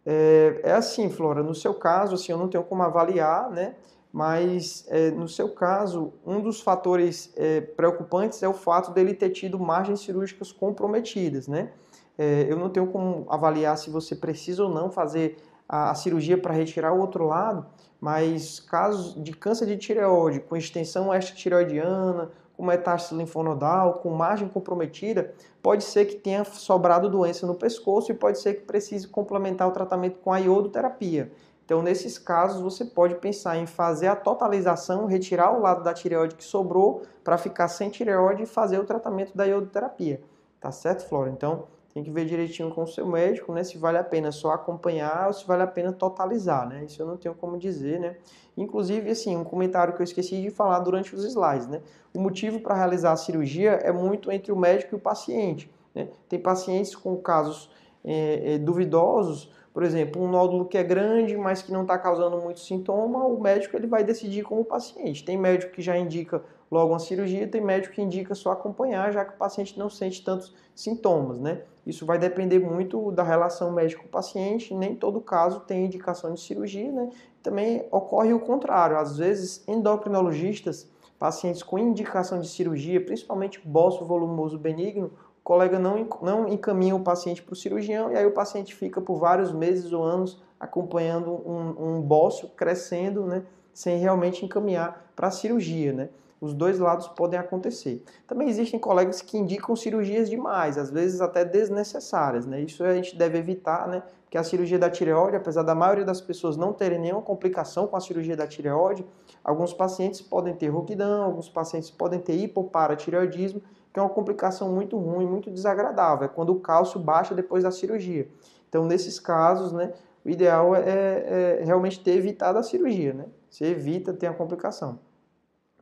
É, 0.05 0.61
é, 0.63 0.71
assim, 0.73 1.09
Flora, 1.09 1.41
no 1.41 1.55
seu 1.55 1.73
caso, 1.73 2.15
assim, 2.15 2.31
eu 2.31 2.37
não 2.37 2.47
tenho 2.47 2.63
como 2.63 2.83
avaliar, 2.83 3.49
né? 3.49 3.75
Mas 4.13 4.85
é, 4.87 5.11
no 5.11 5.27
seu 5.27 5.49
caso, 5.49 6.13
um 6.25 6.39
dos 6.39 6.61
fatores 6.61 7.33
é, 7.35 7.59
preocupantes 7.59 8.41
é 8.41 8.47
o 8.47 8.53
fato 8.53 8.91
dele 8.91 9.13
ter 9.13 9.31
tido 9.31 9.59
margens 9.59 9.99
cirúrgicas 9.99 10.51
comprometidas, 10.51 11.47
né? 11.47 11.71
É, 12.17 12.45
eu 12.49 12.57
não 12.57 12.69
tenho 12.69 12.87
como 12.87 13.25
avaliar 13.29 13.77
se 13.77 13.89
você 13.89 14.15
precisa 14.15 14.63
ou 14.63 14.69
não 14.69 14.89
fazer 14.91 15.37
a, 15.67 15.91
a 15.91 15.95
cirurgia 15.95 16.37
para 16.37 16.53
retirar 16.53 16.93
o 16.93 16.99
outro 16.99 17.25
lado, 17.25 17.65
mas 17.99 18.59
casos 18.59 19.21
de 19.21 19.33
câncer 19.33 19.65
de 19.65 19.77
tireoide 19.77 20.39
com 20.39 20.55
extensão 20.55 21.13
extratireoidiana, 21.13 22.29
com 22.55 22.65
metástase 22.65 23.15
linfonodal, 23.15 23.95
com 23.95 24.09
margem 24.11 24.47
comprometida, 24.47 25.33
pode 25.61 25.83
ser 25.83 26.05
que 26.05 26.15
tenha 26.15 26.43
sobrado 26.45 27.09
doença 27.09 27.45
no 27.45 27.55
pescoço 27.55 28.11
e 28.11 28.15
pode 28.15 28.39
ser 28.39 28.55
que 28.55 28.61
precise 28.61 29.07
complementar 29.07 29.67
o 29.67 29.71
tratamento 29.71 30.19
com 30.19 30.31
a 30.31 30.37
iodoterapia. 30.37 31.31
Então, 31.65 31.81
nesses 31.81 32.19
casos, 32.19 32.61
você 32.61 32.85
pode 32.85 33.15
pensar 33.15 33.57
em 33.57 33.65
fazer 33.65 34.07
a 34.07 34.15
totalização, 34.15 35.07
retirar 35.07 35.51
o 35.51 35.61
lado 35.61 35.83
da 35.83 35.93
tireoide 35.93 36.35
que 36.35 36.43
sobrou 36.43 37.01
para 37.23 37.39
ficar 37.39 37.67
sem 37.67 37.89
tireoide 37.89 38.43
e 38.43 38.45
fazer 38.45 38.79
o 38.79 38.85
tratamento 38.85 39.35
da 39.35 39.45
iodoterapia. 39.45 40.21
Tá 40.61 40.71
certo, 40.71 41.07
Flora? 41.09 41.31
Então, 41.31 41.65
tem 41.95 42.03
que 42.03 42.11
ver 42.11 42.25
direitinho 42.25 42.69
com 42.71 42.83
o 42.83 42.87
seu 42.87 43.07
médico, 43.07 43.53
né? 43.53 43.63
Se 43.63 43.77
vale 43.77 43.97
a 43.97 44.03
pena 44.03 44.29
só 44.29 44.51
acompanhar 44.51 45.27
ou 45.27 45.33
se 45.33 45.47
vale 45.47 45.63
a 45.63 45.67
pena 45.67 45.93
totalizar, 45.93 46.67
né? 46.67 46.83
Isso 46.83 47.01
eu 47.01 47.07
não 47.07 47.15
tenho 47.15 47.33
como 47.33 47.57
dizer, 47.57 48.01
né? 48.01 48.17
Inclusive, 48.57 49.09
assim, 49.09 49.37
um 49.37 49.45
comentário 49.45 49.93
que 49.95 50.01
eu 50.01 50.03
esqueci 50.03 50.41
de 50.41 50.49
falar 50.49 50.79
durante 50.79 51.15
os 51.15 51.23
slides, 51.23 51.67
né? 51.67 51.81
O 52.13 52.19
motivo 52.19 52.59
para 52.59 52.75
realizar 52.75 53.13
a 53.13 53.15
cirurgia 53.15 53.71
é 53.81 53.93
muito 53.93 54.29
entre 54.29 54.51
o 54.51 54.57
médico 54.57 54.93
e 54.93 54.97
o 54.97 54.99
paciente, 54.99 55.71
né? 55.95 56.09
Tem 56.27 56.37
pacientes 56.37 56.93
com 56.93 57.15
casos 57.15 57.71
é, 58.03 58.55
é, 58.55 58.57
duvidosos, 58.57 59.49
por 59.75 59.83
exemplo, 59.83 60.23
um 60.23 60.29
nódulo 60.29 60.63
que 60.63 60.77
é 60.77 60.83
grande, 60.85 61.35
mas 61.35 61.61
que 61.61 61.69
não 61.69 61.81
está 61.81 61.97
causando 61.97 62.37
muito 62.37 62.61
sintoma, 62.61 63.25
o 63.25 63.41
médico 63.41 63.75
ele 63.75 63.87
vai 63.87 64.05
decidir 64.05 64.41
com 64.41 64.57
o 64.61 64.63
paciente. 64.63 65.25
Tem 65.25 65.37
médico 65.37 65.73
que 65.73 65.81
já 65.81 65.97
indica 65.97 66.41
logo 66.71 66.93
uma 66.93 66.99
cirurgia, 66.99 67.45
tem 67.45 67.59
médico 67.59 67.95
que 67.95 68.01
indica 68.01 68.33
só 68.33 68.53
acompanhar, 68.53 69.11
já 69.11 69.25
que 69.25 69.33
o 69.33 69.37
paciente 69.37 69.77
não 69.77 69.89
sente 69.89 70.23
tantos 70.23 70.55
sintomas, 70.73 71.41
né? 71.41 71.63
Isso 71.85 72.05
vai 72.05 72.17
depender 72.17 72.57
muito 72.57 73.11
da 73.11 73.21
relação 73.21 73.69
médico-paciente, 73.69 74.73
nem 74.73 74.95
todo 74.95 75.19
caso 75.19 75.59
tem 75.59 75.83
indicação 75.83 76.33
de 76.33 76.39
cirurgia, 76.39 76.89
né? 76.89 77.09
Também 77.43 77.85
ocorre 77.91 78.31
o 78.31 78.39
contrário, 78.39 78.97
às 78.97 79.17
vezes 79.17 79.61
endocrinologistas, 79.67 80.89
pacientes 81.19 81.61
com 81.61 81.77
indicação 81.77 82.39
de 82.39 82.47
cirurgia, 82.47 83.03
principalmente 83.03 83.59
bócio 83.61 84.05
volumoso 84.05 84.57
benigno, 84.57 85.11
colega 85.45 85.77
não, 85.77 86.09
não 86.23 86.47
encaminha 86.49 86.95
o 86.95 86.99
paciente 86.99 87.43
para 87.43 87.53
o 87.53 87.55
cirurgião 87.55 88.11
e 88.11 88.17
aí 88.17 88.25
o 88.25 88.31
paciente 88.31 88.73
fica 88.73 88.99
por 88.99 89.19
vários 89.19 89.53
meses 89.53 89.93
ou 89.93 90.03
anos 90.03 90.43
acompanhando 90.59 91.31
um, 91.31 91.97
um 91.97 92.01
bócio 92.01 92.49
crescendo, 92.49 93.27
né? 93.27 93.43
sem 93.71 93.99
realmente 93.99 94.43
encaminhar 94.43 95.11
para 95.15 95.27
a 95.27 95.31
cirurgia, 95.31 95.91
né? 95.91 96.09
Os 96.39 96.53
dois 96.53 96.79
lados 96.79 97.07
podem 97.09 97.37
acontecer. 97.37 98.03
Também 98.25 98.49
existem 98.49 98.79
colegas 98.79 99.21
que 99.21 99.37
indicam 99.37 99.75
cirurgias 99.75 100.29
demais, 100.29 100.77
às 100.77 100.89
vezes 100.89 101.19
até 101.19 101.43
desnecessárias, 101.43 102.45
né? 102.45 102.61
Isso 102.61 102.83
a 102.83 102.93
gente 102.95 103.17
deve 103.17 103.37
evitar, 103.37 103.87
né? 103.87 104.01
Porque 104.23 104.37
a 104.37 104.43
cirurgia 104.43 104.79
da 104.79 104.89
tireoide, 104.89 105.35
apesar 105.35 105.63
da 105.63 105.75
maioria 105.75 106.05
das 106.05 106.21
pessoas 106.21 106.55
não 106.55 106.71
terem 106.71 106.99
nenhuma 106.99 107.21
complicação 107.21 107.85
com 107.85 107.97
a 107.97 107.99
cirurgia 107.99 108.35
da 108.35 108.47
tireoide, 108.47 109.05
alguns 109.43 109.73
pacientes 109.73 110.21
podem 110.21 110.53
ter 110.55 110.69
rouquidão, 110.69 111.23
alguns 111.23 111.49
pacientes 111.49 111.91
podem 111.91 112.19
ter 112.19 112.33
hipoparatireoidismo, 112.33 113.61
que 113.95 113.99
é 113.99 114.01
uma 114.03 114.09
complicação 114.09 114.71
muito 114.71 114.97
ruim, 114.99 115.25
muito 115.25 115.49
desagradável, 115.49 116.25
é 116.25 116.27
quando 116.27 116.51
o 116.51 116.59
cálcio 116.59 116.99
baixa 116.99 117.33
depois 117.33 117.63
da 117.63 117.71
cirurgia. 117.71 118.29
Então, 118.69 118.85
nesses 118.85 119.19
casos, 119.19 119.71
né, 119.71 119.93
o 120.23 120.29
ideal 120.29 120.75
é, 120.75 120.81
é, 120.81 121.59
é 121.61 121.63
realmente 121.63 122.03
ter 122.03 122.11
evitado 122.11 122.59
a 122.59 122.63
cirurgia, 122.63 123.13
né? 123.13 123.25
Você 123.49 123.65
evita 123.65 124.13
ter 124.13 124.27
a 124.27 124.33
complicação 124.33 124.99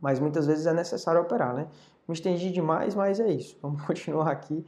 mas 0.04 0.20
muitas 0.20 0.46
vezes 0.46 0.66
é 0.66 0.74
necessário 0.74 1.22
operar, 1.22 1.54
né? 1.54 1.66
Me 2.06 2.14
estendi 2.14 2.52
demais, 2.52 2.94
mas 2.94 3.22
é 3.22 3.32
isso. 3.32 3.58
Vamos 3.62 3.82
continuar 3.88 4.30
aqui. 4.30 4.66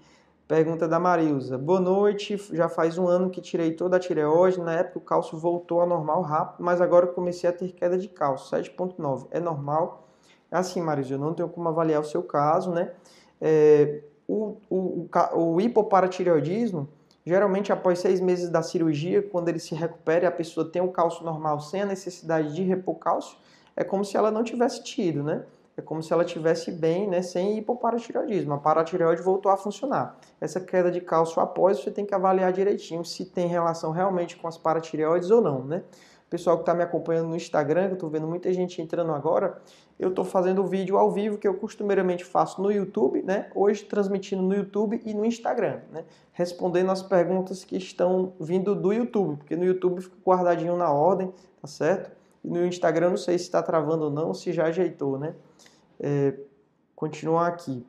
Pergunta 0.47 0.87
da 0.87 0.97
Marilza. 0.97 1.57
Boa 1.57 1.81
noite, 1.81 2.37
já 2.53 2.69
faz 2.69 2.97
um 2.97 3.05
ano 3.05 3.29
que 3.29 3.41
tirei 3.41 3.73
toda 3.73 3.97
a 3.97 3.99
tireoide, 3.99 4.61
na 4.61 4.71
época 4.75 4.99
o 4.99 5.01
cálcio 5.01 5.37
voltou 5.37 5.81
ao 5.81 5.87
normal 5.87 6.21
rápido, 6.21 6.63
mas 6.63 6.79
agora 6.79 7.07
comecei 7.07 7.49
a 7.49 7.53
ter 7.53 7.73
queda 7.73 7.97
de 7.97 8.07
cálcio, 8.07 8.57
7.9. 8.57 9.27
É 9.29 9.41
normal? 9.41 10.07
É 10.49 10.55
assim, 10.55 10.81
Marilza, 10.81 11.15
eu 11.15 11.19
não 11.19 11.33
tenho 11.33 11.49
como 11.49 11.67
avaliar 11.67 11.99
o 11.99 12.05
seu 12.05 12.23
caso, 12.23 12.71
né? 12.71 12.93
É, 13.41 14.01
o, 14.27 14.57
o, 14.69 15.07
o, 15.33 15.61
hipoparatireoidismo, 15.61 16.87
geralmente 17.25 17.71
após 17.71 17.99
seis 17.99 18.19
meses 18.19 18.49
da 18.49 18.61
cirurgia, 18.61 19.21
quando 19.21 19.49
ele 19.49 19.59
se 19.59 19.75
recupera 19.75 20.25
e 20.25 20.27
a 20.27 20.31
pessoa 20.31 20.69
tem 20.69 20.81
o 20.81 20.89
cálcio 20.89 21.23
normal 21.23 21.59
sem 21.59 21.81
a 21.81 21.85
necessidade 21.85 22.53
de 22.53 22.63
repor 22.63 22.95
cálcio, 22.95 23.37
é 23.75 23.83
como 23.83 24.05
se 24.05 24.15
ela 24.15 24.31
não 24.31 24.43
tivesse 24.43 24.83
tido, 24.83 25.23
né? 25.23 25.43
É 25.77 25.81
como 25.81 26.01
se 26.01 26.13
ela 26.13 26.23
tivesse 26.23 26.71
bem, 26.71 27.05
né, 27.05 27.21
sem 27.21 27.57
hipoparatireoidismo. 27.57 28.53
A 28.53 28.57
paratireoide 28.57 29.21
voltou 29.21 29.51
a 29.51 29.57
funcionar. 29.57 30.17
Essa 30.39 30.61
queda 30.61 30.89
de 30.89 31.01
cálcio 31.01 31.41
após, 31.41 31.79
você 31.81 31.91
tem 31.91 32.05
que 32.05 32.15
avaliar 32.15 32.53
direitinho 32.53 33.03
se 33.03 33.25
tem 33.25 33.47
relação 33.47 33.91
realmente 33.91 34.37
com 34.37 34.47
as 34.47 34.57
paratireoides 34.57 35.29
ou 35.31 35.41
não, 35.41 35.65
né? 35.65 35.83
Pessoal 36.35 36.57
que 36.57 36.63
está 36.63 36.73
me 36.73 36.83
acompanhando 36.83 37.29
no 37.29 37.35
Instagram, 37.37 37.85
que 37.85 37.91
eu 37.91 37.93
estou 37.93 38.09
vendo 38.09 38.27
muita 38.27 38.51
gente 38.51 38.81
entrando 38.81 39.13
agora, 39.13 39.61
eu 39.97 40.09
estou 40.09 40.25
fazendo 40.25 40.61
o 40.61 40.67
vídeo 40.67 40.97
ao 40.97 41.09
vivo 41.09 41.37
que 41.37 41.47
eu 41.47 41.53
costumeiramente 41.53 42.25
faço 42.25 42.61
no 42.61 42.69
YouTube, 42.69 43.23
né? 43.23 43.49
Hoje 43.55 43.85
transmitindo 43.85 44.41
no 44.41 44.53
YouTube 44.53 45.01
e 45.05 45.13
no 45.13 45.23
Instagram, 45.23 45.79
né? 45.93 46.03
Respondendo 46.33 46.91
as 46.91 47.01
perguntas 47.01 47.63
que 47.63 47.77
estão 47.77 48.33
vindo 48.37 48.75
do 48.75 48.91
YouTube, 48.91 49.37
porque 49.37 49.55
no 49.55 49.63
YouTube 49.63 50.01
fica 50.01 50.17
guardadinho 50.25 50.75
na 50.75 50.91
ordem, 50.91 51.33
tá 51.61 51.67
certo? 51.69 52.11
E 52.43 52.49
no 52.49 52.65
Instagram 52.65 53.11
não 53.11 53.17
sei 53.17 53.37
se 53.37 53.45
está 53.45 53.63
travando 53.63 54.03
ou 54.03 54.11
não, 54.11 54.33
se 54.33 54.51
já 54.51 54.65
ajeitou, 54.65 55.17
né? 55.17 55.35
É, 55.97 56.33
continuar 56.97 57.47
aqui. 57.47 57.87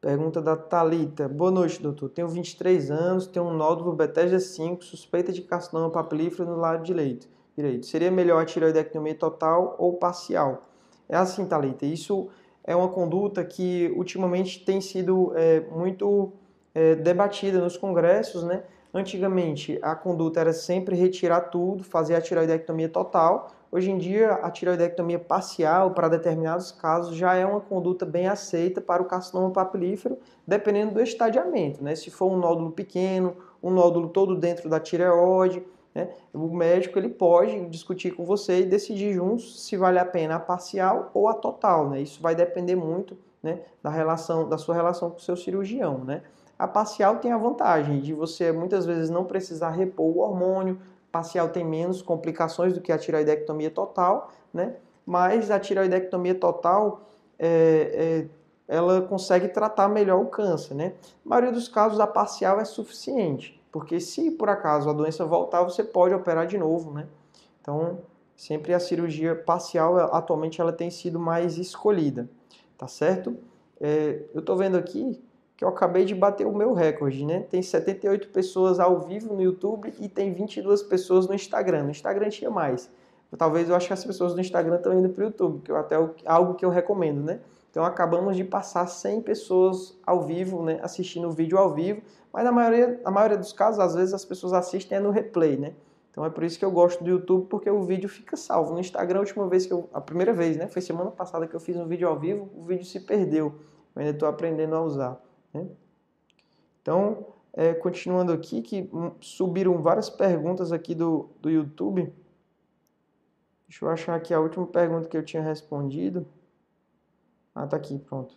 Pergunta 0.00 0.40
da 0.40 0.56
Talita. 0.56 1.28
Boa 1.28 1.50
noite, 1.50 1.82
doutor. 1.82 2.08
Tenho 2.08 2.26
23 2.26 2.90
anos, 2.90 3.26
tenho 3.26 3.44
um 3.44 3.52
nódulo 3.52 3.92
Bethesda 3.92 4.40
5, 4.40 4.82
suspeita 4.82 5.30
de 5.30 5.42
carcinoma 5.42 5.90
papilífero 5.90 6.48
no 6.48 6.56
lado 6.56 6.82
direito. 6.82 7.28
direito. 7.54 7.84
Seria 7.84 8.10
melhor 8.10 8.40
a 8.40 8.46
tireoidectomia 8.46 9.14
total 9.14 9.76
ou 9.78 9.92
parcial? 9.98 10.66
É 11.06 11.16
assim, 11.16 11.44
Talita. 11.44 11.84
Isso 11.84 12.28
é 12.64 12.74
uma 12.74 12.88
conduta 12.88 13.44
que 13.44 13.92
ultimamente 13.94 14.64
tem 14.64 14.80
sido 14.80 15.34
é, 15.36 15.60
muito 15.70 16.32
é, 16.74 16.94
debatida 16.94 17.60
nos 17.60 17.76
congressos, 17.76 18.42
né? 18.42 18.62
Antigamente, 18.92 19.78
a 19.82 19.94
conduta 19.94 20.40
era 20.40 20.52
sempre 20.52 20.96
retirar 20.96 21.42
tudo, 21.42 21.84
fazer 21.84 22.16
a 22.16 22.20
tiroidectomia 22.20 22.88
total. 22.88 23.52
Hoje 23.70 23.88
em 23.88 23.96
dia, 23.96 24.32
a 24.32 24.50
tiroidectomia 24.50 25.18
parcial, 25.18 25.92
para 25.92 26.08
determinados 26.08 26.72
casos, 26.72 27.14
já 27.14 27.34
é 27.34 27.46
uma 27.46 27.60
conduta 27.60 28.04
bem 28.04 28.26
aceita 28.26 28.80
para 28.80 29.00
o 29.00 29.04
carcinoma 29.04 29.52
papilífero, 29.52 30.18
dependendo 30.44 30.94
do 30.94 31.00
estadiamento. 31.00 31.82
Né? 31.82 31.94
Se 31.94 32.10
for 32.10 32.32
um 32.32 32.36
nódulo 32.36 32.72
pequeno, 32.72 33.36
um 33.62 33.70
nódulo 33.70 34.08
todo 34.08 34.34
dentro 34.34 34.68
da 34.68 34.80
tireoide, 34.80 35.62
né? 35.94 36.08
o 36.34 36.48
médico 36.48 36.98
ele 36.98 37.10
pode 37.10 37.66
discutir 37.66 38.10
com 38.10 38.24
você 38.24 38.62
e 38.62 38.66
decidir 38.66 39.12
juntos 39.12 39.64
se 39.64 39.76
vale 39.76 40.00
a 40.00 40.04
pena 40.04 40.34
a 40.34 40.40
parcial 40.40 41.12
ou 41.14 41.28
a 41.28 41.34
total. 41.34 41.88
Né? 41.90 42.00
Isso 42.00 42.20
vai 42.20 42.34
depender 42.34 42.74
muito 42.74 43.16
né, 43.40 43.60
da, 43.80 43.90
relação, 43.90 44.48
da 44.48 44.58
sua 44.58 44.74
relação 44.74 45.10
com 45.10 45.18
o 45.18 45.20
seu 45.20 45.36
cirurgião. 45.36 45.98
Né? 45.98 46.22
A 46.60 46.68
parcial 46.68 47.16
tem 47.16 47.32
a 47.32 47.38
vantagem 47.38 48.00
de 48.00 48.12
você 48.12 48.52
muitas 48.52 48.84
vezes 48.84 49.08
não 49.08 49.24
precisar 49.24 49.70
repor 49.70 50.14
o 50.14 50.18
hormônio, 50.18 50.78
parcial 51.10 51.48
tem 51.48 51.64
menos 51.64 52.02
complicações 52.02 52.74
do 52.74 52.82
que 52.82 52.92
a 52.92 52.98
tiroidectomia 52.98 53.70
total, 53.70 54.30
né? 54.52 54.76
Mas 55.06 55.50
a 55.50 55.58
tiroidectomia 55.58 56.34
total 56.34 57.00
é, 57.38 58.28
é, 58.68 58.76
ela 58.76 59.00
consegue 59.00 59.48
tratar 59.48 59.88
melhor 59.88 60.20
o 60.20 60.26
câncer, 60.26 60.74
né? 60.74 60.92
Na 61.24 61.30
maioria 61.30 61.50
dos 61.50 61.66
casos 61.66 61.98
a 61.98 62.06
parcial 62.06 62.60
é 62.60 62.64
suficiente, 62.66 63.58
porque 63.72 63.98
se 63.98 64.30
por 64.30 64.50
acaso 64.50 64.90
a 64.90 64.92
doença 64.92 65.24
voltar, 65.24 65.62
você 65.62 65.82
pode 65.82 66.14
operar 66.14 66.46
de 66.46 66.58
novo, 66.58 66.92
né? 66.92 67.06
Então, 67.62 68.00
sempre 68.36 68.74
a 68.74 68.78
cirurgia 68.78 69.34
parcial 69.34 69.96
atualmente 70.14 70.60
ela 70.60 70.74
tem 70.74 70.90
sido 70.90 71.18
mais 71.18 71.56
escolhida, 71.56 72.28
tá 72.76 72.86
certo? 72.86 73.34
É, 73.80 74.20
eu 74.34 74.40
estou 74.40 74.58
vendo 74.58 74.76
aqui 74.76 75.18
que 75.60 75.64
eu 75.64 75.68
acabei 75.68 76.06
de 76.06 76.14
bater 76.14 76.46
o 76.46 76.56
meu 76.56 76.72
recorde, 76.72 77.22
né? 77.22 77.40
Tem 77.40 77.60
78 77.60 78.30
pessoas 78.30 78.80
ao 78.80 78.98
vivo 79.00 79.34
no 79.34 79.42
YouTube 79.42 79.92
e 80.00 80.08
tem 80.08 80.32
22 80.32 80.82
pessoas 80.84 81.28
no 81.28 81.34
Instagram. 81.34 81.82
No 81.82 81.90
Instagram 81.90 82.30
tinha 82.30 82.50
mais. 82.50 82.90
Talvez 83.36 83.68
eu 83.68 83.76
acho 83.76 83.86
que 83.86 83.92
as 83.92 84.02
pessoas 84.02 84.32
do 84.32 84.40
Instagram 84.40 84.76
estão 84.76 84.98
indo 84.98 85.10
para 85.10 85.20
o 85.20 85.24
YouTube, 85.26 85.60
que 85.60 85.70
é 85.70 85.76
até 85.76 85.96
algo 86.24 86.54
que 86.54 86.64
eu 86.64 86.70
recomendo, 86.70 87.20
né? 87.22 87.40
Então 87.70 87.84
acabamos 87.84 88.38
de 88.38 88.42
passar 88.42 88.86
100 88.86 89.20
pessoas 89.20 89.98
ao 90.06 90.22
vivo, 90.22 90.62
né, 90.62 90.80
assistindo 90.82 91.28
o 91.28 91.30
vídeo 91.30 91.58
ao 91.58 91.74
vivo, 91.74 92.00
mas 92.32 92.42
na 92.42 92.50
maioria, 92.50 92.98
na 93.04 93.10
maioria 93.10 93.36
dos 93.36 93.52
casos, 93.52 93.80
às 93.80 93.94
vezes 93.94 94.14
as 94.14 94.24
pessoas 94.24 94.54
assistem 94.54 94.96
é 94.96 95.00
no 95.00 95.10
replay, 95.10 95.58
né? 95.58 95.74
Então 96.10 96.24
é 96.24 96.30
por 96.30 96.42
isso 96.42 96.58
que 96.58 96.64
eu 96.64 96.70
gosto 96.70 97.04
do 97.04 97.10
YouTube, 97.10 97.48
porque 97.50 97.68
o 97.68 97.82
vídeo 97.82 98.08
fica 98.08 98.34
salvo. 98.34 98.72
No 98.72 98.80
Instagram, 98.80 99.18
a 99.18 99.20
última 99.20 99.46
vez 99.46 99.66
que 99.66 99.74
eu, 99.74 99.90
a 99.92 100.00
primeira 100.00 100.32
vez, 100.32 100.56
né, 100.56 100.66
foi 100.68 100.80
semana 100.80 101.10
passada 101.10 101.46
que 101.46 101.54
eu 101.54 101.60
fiz 101.60 101.76
um 101.76 101.86
vídeo 101.86 102.08
ao 102.08 102.18
vivo, 102.18 102.48
o 102.56 102.64
vídeo 102.64 102.86
se 102.86 102.98
perdeu. 102.98 103.52
Eu 103.94 104.00
ainda 104.00 104.12
estou 104.12 104.26
aprendendo 104.26 104.74
a 104.74 104.82
usar. 104.82 105.29
Né? 105.52 105.66
Então, 106.82 107.26
é, 107.52 107.74
continuando 107.74 108.32
aqui, 108.32 108.62
que 108.62 108.88
subiram 109.20 109.82
várias 109.82 110.08
perguntas 110.08 110.72
aqui 110.72 110.94
do, 110.94 111.28
do 111.40 111.50
YouTube. 111.50 112.12
Deixa 113.68 113.84
eu 113.84 113.88
achar 113.90 114.14
aqui 114.14 114.32
a 114.34 114.40
última 114.40 114.66
pergunta 114.66 115.08
que 115.08 115.16
eu 115.16 115.24
tinha 115.24 115.42
respondido. 115.42 116.26
Ah, 117.54 117.66
tá 117.66 117.76
aqui, 117.76 117.98
pronto. 117.98 118.34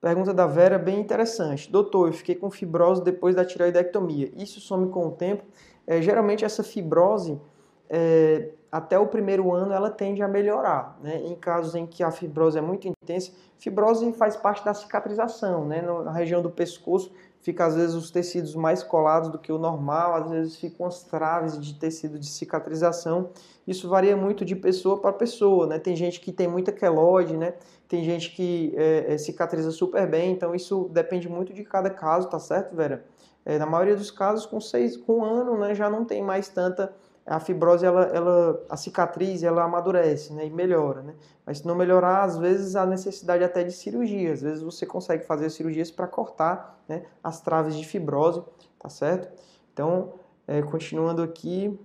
Pergunta 0.00 0.34
da 0.34 0.46
Vera, 0.46 0.78
bem 0.78 1.00
interessante. 1.00 1.70
Doutor, 1.70 2.08
eu 2.08 2.12
fiquei 2.12 2.34
com 2.34 2.50
fibrose 2.50 3.02
depois 3.02 3.34
da 3.34 3.44
tireoidectomia. 3.44 4.30
Isso 4.36 4.60
some 4.60 4.90
com 4.90 5.06
o 5.06 5.12
tempo? 5.12 5.44
É, 5.86 6.02
geralmente 6.02 6.44
essa 6.44 6.62
fibrose 6.62 7.40
é, 7.88 8.50
até 8.74 8.98
o 8.98 9.06
primeiro 9.06 9.52
ano 9.52 9.72
ela 9.72 9.88
tende 9.88 10.20
a 10.20 10.26
melhorar. 10.26 10.98
Né? 11.00 11.22
Em 11.26 11.36
casos 11.36 11.76
em 11.76 11.86
que 11.86 12.02
a 12.02 12.10
fibrose 12.10 12.58
é 12.58 12.60
muito 12.60 12.88
intensa, 12.88 13.30
fibrose 13.56 14.12
faz 14.14 14.34
parte 14.34 14.64
da 14.64 14.74
cicatrização. 14.74 15.64
Né? 15.64 15.80
Na 15.80 16.10
região 16.10 16.42
do 16.42 16.50
pescoço 16.50 17.12
fica 17.40 17.66
às 17.66 17.76
vezes 17.76 17.94
os 17.94 18.10
tecidos 18.10 18.56
mais 18.56 18.82
colados 18.82 19.28
do 19.28 19.38
que 19.38 19.52
o 19.52 19.58
normal, 19.58 20.16
às 20.16 20.28
vezes 20.28 20.56
ficam 20.56 20.86
as 20.86 21.04
traves 21.04 21.56
de 21.56 21.74
tecido 21.74 22.18
de 22.18 22.26
cicatrização. 22.26 23.30
Isso 23.64 23.88
varia 23.88 24.16
muito 24.16 24.44
de 24.44 24.56
pessoa 24.56 25.00
para 25.00 25.12
pessoa. 25.12 25.68
Né? 25.68 25.78
Tem 25.78 25.94
gente 25.94 26.18
que 26.18 26.32
tem 26.32 26.48
muita 26.48 26.72
queloide, 26.72 27.36
né? 27.36 27.54
tem 27.86 28.02
gente 28.02 28.32
que 28.32 28.74
é, 28.76 29.14
é, 29.14 29.18
cicatriza 29.18 29.70
super 29.70 30.04
bem, 30.10 30.32
então 30.32 30.52
isso 30.52 30.90
depende 30.92 31.28
muito 31.28 31.54
de 31.54 31.62
cada 31.62 31.90
caso, 31.90 32.28
tá 32.28 32.40
certo, 32.40 32.74
Vera? 32.74 33.04
É, 33.44 33.56
na 33.56 33.66
maioria 33.66 33.94
dos 33.94 34.10
casos, 34.10 34.46
com 34.46 34.60
seis, 34.60 34.96
com 34.96 35.18
um 35.18 35.24
ano, 35.24 35.56
né, 35.58 35.76
já 35.76 35.88
não 35.88 36.04
tem 36.04 36.22
mais 36.22 36.48
tanta 36.48 36.92
a 37.26 37.40
fibrose, 37.40 37.86
ela, 37.86 38.02
ela, 38.04 38.62
a 38.68 38.76
cicatriz, 38.76 39.42
ela 39.42 39.64
amadurece, 39.64 40.32
né, 40.32 40.46
e 40.46 40.50
melhora, 40.50 41.02
né? 41.02 41.14
Mas 41.46 41.58
se 41.58 41.66
não 41.66 41.74
melhorar, 41.74 42.22
às 42.22 42.36
vezes 42.36 42.76
há 42.76 42.84
necessidade 42.84 43.42
até 43.42 43.64
de 43.64 43.72
cirurgia. 43.72 44.32
Às 44.32 44.42
vezes 44.42 44.62
você 44.62 44.84
consegue 44.84 45.24
fazer 45.24 45.48
cirurgias 45.48 45.90
para 45.90 46.06
cortar, 46.06 46.82
né, 46.86 47.04
as 47.22 47.40
traves 47.40 47.76
de 47.76 47.86
fibrose, 47.86 48.42
tá 48.78 48.90
certo? 48.90 49.32
Então, 49.72 50.12
é, 50.46 50.60
continuando 50.60 51.22
aqui, 51.22 51.78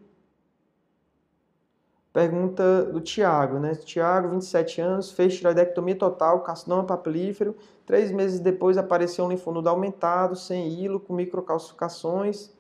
pergunta 2.12 2.84
do 2.86 3.00
Tiago, 3.00 3.60
né? 3.60 3.76
Tiago, 3.76 4.30
27 4.30 4.82
anos, 4.82 5.12
fez 5.12 5.38
tiroidectomia 5.38 5.96
total, 5.96 6.42
carcinoma 6.42 6.84
papilífero. 6.84 7.56
Três 7.86 8.12
meses 8.12 8.42
depois 8.42 8.78
apareceu 8.78 9.24
um 9.24 9.30
linfonodo 9.30 9.70
aumentado, 9.70 10.36
sem 10.36 10.68
hilo, 10.68 11.00
com 11.00 11.14
microcalcificações 11.14 12.52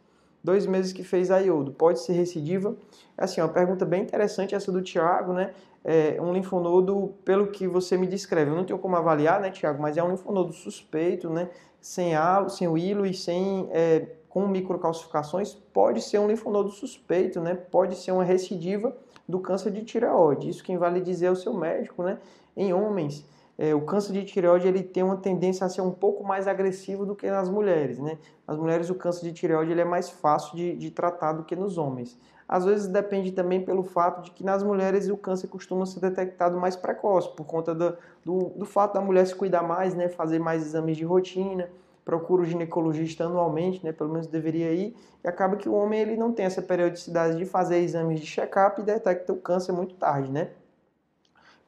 dois 0.43 0.65
meses 0.65 0.93
que 0.93 1.03
fez 1.03 1.31
a 1.31 1.39
iodo, 1.39 1.71
pode 1.71 1.99
ser 1.99 2.13
recidiva? 2.13 2.75
É 3.17 3.23
assim, 3.23 3.41
uma 3.41 3.49
pergunta 3.49 3.85
bem 3.85 4.01
interessante 4.01 4.55
essa 4.55 4.71
do 4.71 4.81
Tiago, 4.81 5.33
né? 5.33 5.53
É 5.83 6.17
um 6.21 6.33
linfonodo, 6.33 7.13
pelo 7.23 7.47
que 7.47 7.67
você 7.67 7.97
me 7.97 8.05
descreve, 8.05 8.51
eu 8.51 8.55
não 8.55 8.65
tenho 8.65 8.79
como 8.79 8.95
avaliar, 8.95 9.39
né, 9.39 9.49
Tiago, 9.49 9.81
mas 9.81 9.95
é 9.95 10.03
um 10.03 10.09
linfonodo 10.09 10.51
suspeito, 10.51 11.29
né? 11.29 11.49
Sem 11.81 12.15
halo, 12.15 12.49
sem 12.49 12.67
o 12.67 12.77
hilo 12.77 13.05
e 13.05 13.13
sem 13.13 13.69
é, 13.71 14.05
com 14.27 14.47
microcalcificações, 14.47 15.53
pode 15.53 16.01
ser 16.01 16.19
um 16.19 16.27
linfonodo 16.27 16.69
suspeito, 16.69 17.39
né? 17.39 17.55
Pode 17.55 17.95
ser 17.95 18.11
uma 18.11 18.23
recidiva 18.23 18.95
do 19.27 19.39
câncer 19.39 19.71
de 19.71 19.83
tireoide. 19.83 20.49
Isso 20.49 20.63
quem 20.63 20.77
vale 20.77 21.01
dizer 21.01 21.27
é 21.27 21.31
o 21.31 21.35
seu 21.35 21.53
médico, 21.53 22.03
né? 22.03 22.19
Em 22.55 22.73
homens, 22.73 23.25
é, 23.61 23.75
o 23.75 23.81
câncer 23.81 24.13
de 24.13 24.23
tireoide 24.23 24.69
ele 24.69 24.81
tem 24.81 25.03
uma 25.03 25.17
tendência 25.17 25.65
a 25.65 25.69
ser 25.69 25.81
um 25.81 25.91
pouco 25.91 26.23
mais 26.23 26.47
agressivo 26.47 27.05
do 27.05 27.13
que 27.13 27.29
nas 27.29 27.49
mulheres, 27.49 27.99
né? 27.99 28.17
Nas 28.47 28.55
mulheres 28.57 28.89
o 28.89 28.95
câncer 28.95 29.25
de 29.25 29.33
tireoide 29.33 29.73
ele 29.73 29.81
é 29.81 29.85
mais 29.85 30.09
fácil 30.09 30.55
de, 30.55 30.77
de 30.77 30.89
tratar 30.89 31.33
do 31.33 31.43
que 31.43 31.57
nos 31.57 31.77
homens. 31.77 32.17
Às 32.47 32.63
vezes 32.63 32.87
depende 32.87 33.33
também 33.33 33.61
pelo 33.61 33.83
fato 33.83 34.23
de 34.23 34.31
que 34.31 34.45
nas 34.45 34.63
mulheres 34.63 35.09
o 35.09 35.17
câncer 35.17 35.47
costuma 35.47 35.85
ser 35.85 35.99
detectado 35.99 36.57
mais 36.57 36.77
precoce, 36.77 37.35
por 37.35 37.45
conta 37.45 37.75
do, 37.75 37.97
do, 38.23 38.49
do 38.55 38.65
fato 38.65 38.93
da 38.93 39.01
mulher 39.01 39.27
se 39.27 39.35
cuidar 39.35 39.61
mais, 39.61 39.93
né? 39.93 40.07
Fazer 40.07 40.39
mais 40.39 40.65
exames 40.65 40.95
de 40.95 41.03
rotina, 41.03 41.69
procura 42.05 42.43
o 42.43 42.45
ginecologista 42.45 43.25
anualmente, 43.25 43.85
né, 43.85 43.91
pelo 43.91 44.09
menos 44.09 44.25
deveria 44.25 44.71
ir, 44.71 44.95
e 45.23 45.27
acaba 45.27 45.57
que 45.57 45.69
o 45.69 45.73
homem 45.73 45.99
ele 45.99 46.17
não 46.17 46.31
tem 46.31 46.45
essa 46.45 46.61
periodicidade 46.61 47.37
de 47.37 47.45
fazer 47.45 47.79
exames 47.79 48.19
de 48.21 48.25
check-up 48.25 48.81
e 48.81 48.83
detecta 48.83 49.31
o 49.31 49.37
câncer 49.37 49.73
muito 49.73 49.93
tarde, 49.95 50.31
né? 50.31 50.49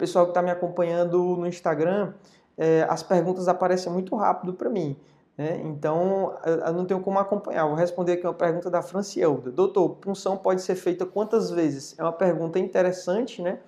Pessoal 0.02 0.26
que 0.26 0.32
está 0.32 0.42
me 0.42 0.50
acompanhando 0.50 1.20
no 1.38 1.46
Instagram, 1.46 2.14
é, 2.58 2.88
as 2.90 3.04
perguntas 3.04 3.48
aparecem 3.48 3.94
muito 3.94 4.16
rápido 4.16 4.52
para 4.52 4.68
mim. 4.68 4.98
Né? 5.38 5.62
Então, 5.64 6.36
eu 6.44 6.74
não 6.74 6.86
tenho 6.86 7.02
como 7.02 7.20
acompanhar. 7.20 7.68
Vou 7.68 7.76
responder 7.76 8.14
aqui 8.14 8.26
uma 8.26 8.34
pergunta 8.34 8.68
da 8.68 8.82
Francielda. 8.82 9.52
Doutor, 9.52 9.90
punção 9.98 10.36
pode 10.36 10.64
ser 10.64 10.74
feita 10.74 11.06
quantas 11.06 11.52
vezes? 11.52 11.94
É 12.00 12.02
uma 12.02 12.12
pergunta 12.12 12.58
interessante, 12.58 13.44
né? 13.44 13.60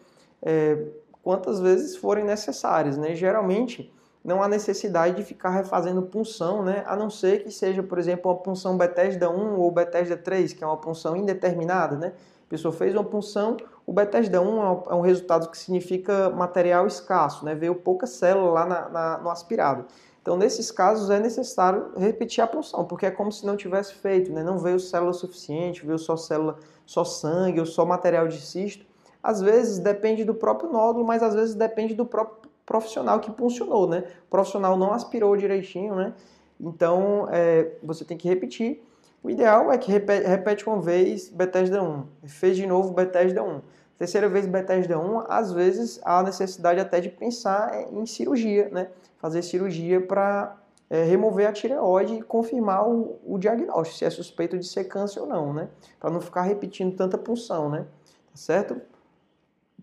É, 0.41 0.87
quantas 1.21 1.59
vezes 1.59 1.95
forem 1.95 2.25
necessárias, 2.25 2.97
né? 2.97 3.13
Geralmente, 3.13 3.93
não 4.23 4.41
há 4.41 4.47
necessidade 4.47 5.15
de 5.17 5.23
ficar 5.23 5.51
refazendo 5.51 6.01
punção, 6.01 6.63
né? 6.63 6.83
A 6.87 6.95
não 6.95 7.11
ser 7.11 7.43
que 7.43 7.51
seja, 7.51 7.83
por 7.83 7.99
exemplo, 7.99 8.31
uma 8.31 8.39
punção 8.39 8.75
Bethesda 8.75 9.29
1 9.29 9.59
ou 9.59 9.69
Bethesda 9.69 10.17
3, 10.17 10.51
que 10.53 10.63
é 10.63 10.67
uma 10.67 10.77
punção 10.77 11.15
indeterminada, 11.15 11.95
né? 11.95 12.13
A 12.47 12.49
pessoa 12.49 12.73
fez 12.73 12.95
uma 12.95 13.03
punção, 13.03 13.55
o 13.85 13.91
Bethesda 13.91 14.41
1 14.41 14.83
é 14.89 14.95
um 14.95 15.01
resultado 15.01 15.49
que 15.49 15.57
significa 15.57 16.29
material 16.29 16.87
escasso, 16.87 17.43
né? 17.43 17.53
Veio 17.53 17.75
pouca 17.75 18.07
célula 18.07 18.51
lá 18.51 18.65
na, 18.65 18.89
na, 18.89 19.17
no 19.17 19.29
aspirado. 19.29 19.85
Então, 20.21 20.37
nesses 20.37 20.71
casos, 20.71 21.09
é 21.09 21.19
necessário 21.19 21.91
repetir 21.97 22.41
a 22.41 22.47
punção, 22.47 22.85
porque 22.85 23.05
é 23.05 23.11
como 23.11 23.29
se 23.29 23.45
não 23.45 23.57
tivesse 23.57 23.95
feito, 23.95 24.31
né? 24.31 24.41
Não 24.41 24.57
veio 24.57 24.79
célula 24.79 25.11
suficiente, 25.11 25.85
veio 25.85 25.99
só 25.99 26.15
célula, 26.15 26.57
só 26.85 27.03
sangue 27.03 27.59
ou 27.59 27.65
só 27.65 27.85
material 27.85 28.29
de 28.29 28.39
cisto. 28.39 28.85
Às 29.21 29.41
vezes 29.41 29.79
depende 29.79 30.23
do 30.23 30.33
próprio 30.33 30.71
nódulo, 30.71 31.05
mas 31.05 31.21
às 31.21 31.35
vezes 31.35 31.53
depende 31.53 31.93
do 31.93 32.05
próprio 32.05 32.49
profissional 32.65 33.19
que 33.19 33.31
funcionou, 33.31 33.87
né? 33.87 34.05
O 34.27 34.29
profissional 34.29 34.77
não 34.77 34.93
aspirou 34.93 35.35
direitinho, 35.35 35.93
né? 35.93 36.13
Então, 36.57 37.27
é, 37.29 37.73
você 37.83 38.05
tem 38.05 38.17
que 38.17 38.29
repetir. 38.29 38.81
O 39.23 39.29
ideal 39.29 39.71
é 39.71 39.77
que 39.77 39.89
repete, 39.89 40.27
repete 40.27 40.67
uma 40.67 40.81
vez 40.81 41.29
Bethesda 41.29 41.81
1, 41.81 42.05
fez 42.27 42.57
de 42.57 42.67
novo 42.67 42.93
Bethesda 42.93 43.41
1. 43.41 43.61
Terceira 43.97 44.27
vez 44.27 44.45
Bethesda 44.45 44.99
1, 44.99 45.23
às 45.29 45.53
vezes 45.53 45.97
há 46.03 46.21
necessidade 46.21 46.81
até 46.81 46.99
de 46.99 47.07
pensar 47.07 47.87
em 47.93 48.05
cirurgia, 48.05 48.67
né? 48.69 48.89
Fazer 49.19 49.41
cirurgia 49.41 50.01
para 50.01 50.57
é, 50.89 51.03
remover 51.03 51.47
a 51.47 51.53
tireoide 51.53 52.15
e 52.15 52.21
confirmar 52.21 52.85
o, 52.85 53.17
o, 53.25 53.37
diagnóstico, 53.37 53.97
se 53.97 54.03
é 54.03 54.09
suspeito 54.09 54.59
de 54.59 54.67
ser 54.67 54.83
câncer 54.85 55.21
ou 55.21 55.25
não, 55.25 55.53
né? 55.53 55.69
Para 56.01 56.09
não 56.09 56.19
ficar 56.19 56.41
repetindo 56.41 56.93
tanta 56.93 57.17
punção, 57.17 57.69
né? 57.69 57.85
Tá 58.29 58.35
certo? 58.35 58.81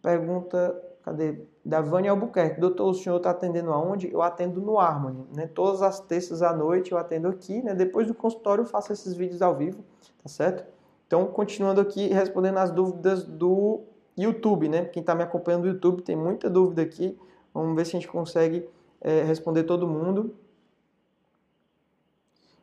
Pergunta 0.02 0.89
Cadê? 1.02 1.40
Da 1.64 1.80
Vânia 1.80 2.10
Albuquerque. 2.10 2.60
Doutor, 2.60 2.90
o 2.90 2.94
senhor 2.94 3.16
está 3.16 3.30
atendendo 3.30 3.72
aonde? 3.72 4.12
Eu 4.12 4.22
atendo 4.22 4.60
no 4.60 4.78
Harmony. 4.78 5.26
Né? 5.34 5.46
Todas 5.46 5.82
as 5.82 6.00
terças 6.00 6.42
à 6.42 6.52
noite 6.52 6.92
eu 6.92 6.98
atendo 6.98 7.28
aqui. 7.28 7.62
Né? 7.62 7.74
Depois 7.74 8.06
do 8.06 8.14
consultório 8.14 8.62
eu 8.62 8.66
faço 8.66 8.92
esses 8.92 9.14
vídeos 9.14 9.42
ao 9.42 9.56
vivo, 9.56 9.82
tá 10.22 10.28
certo? 10.28 10.64
Então, 11.06 11.26
continuando 11.26 11.80
aqui, 11.80 12.06
respondendo 12.08 12.58
as 12.58 12.70
dúvidas 12.70 13.24
do 13.24 13.80
YouTube, 14.16 14.68
né? 14.68 14.84
Quem 14.84 15.00
está 15.00 15.14
me 15.14 15.22
acompanhando 15.22 15.62
no 15.62 15.68
YouTube 15.70 16.02
tem 16.02 16.14
muita 16.14 16.48
dúvida 16.48 16.82
aqui. 16.82 17.18
Vamos 17.52 17.74
ver 17.74 17.84
se 17.84 17.96
a 17.96 18.00
gente 18.00 18.08
consegue 18.08 18.68
é, 19.00 19.22
responder 19.22 19.64
todo 19.64 19.88
mundo. 19.88 20.36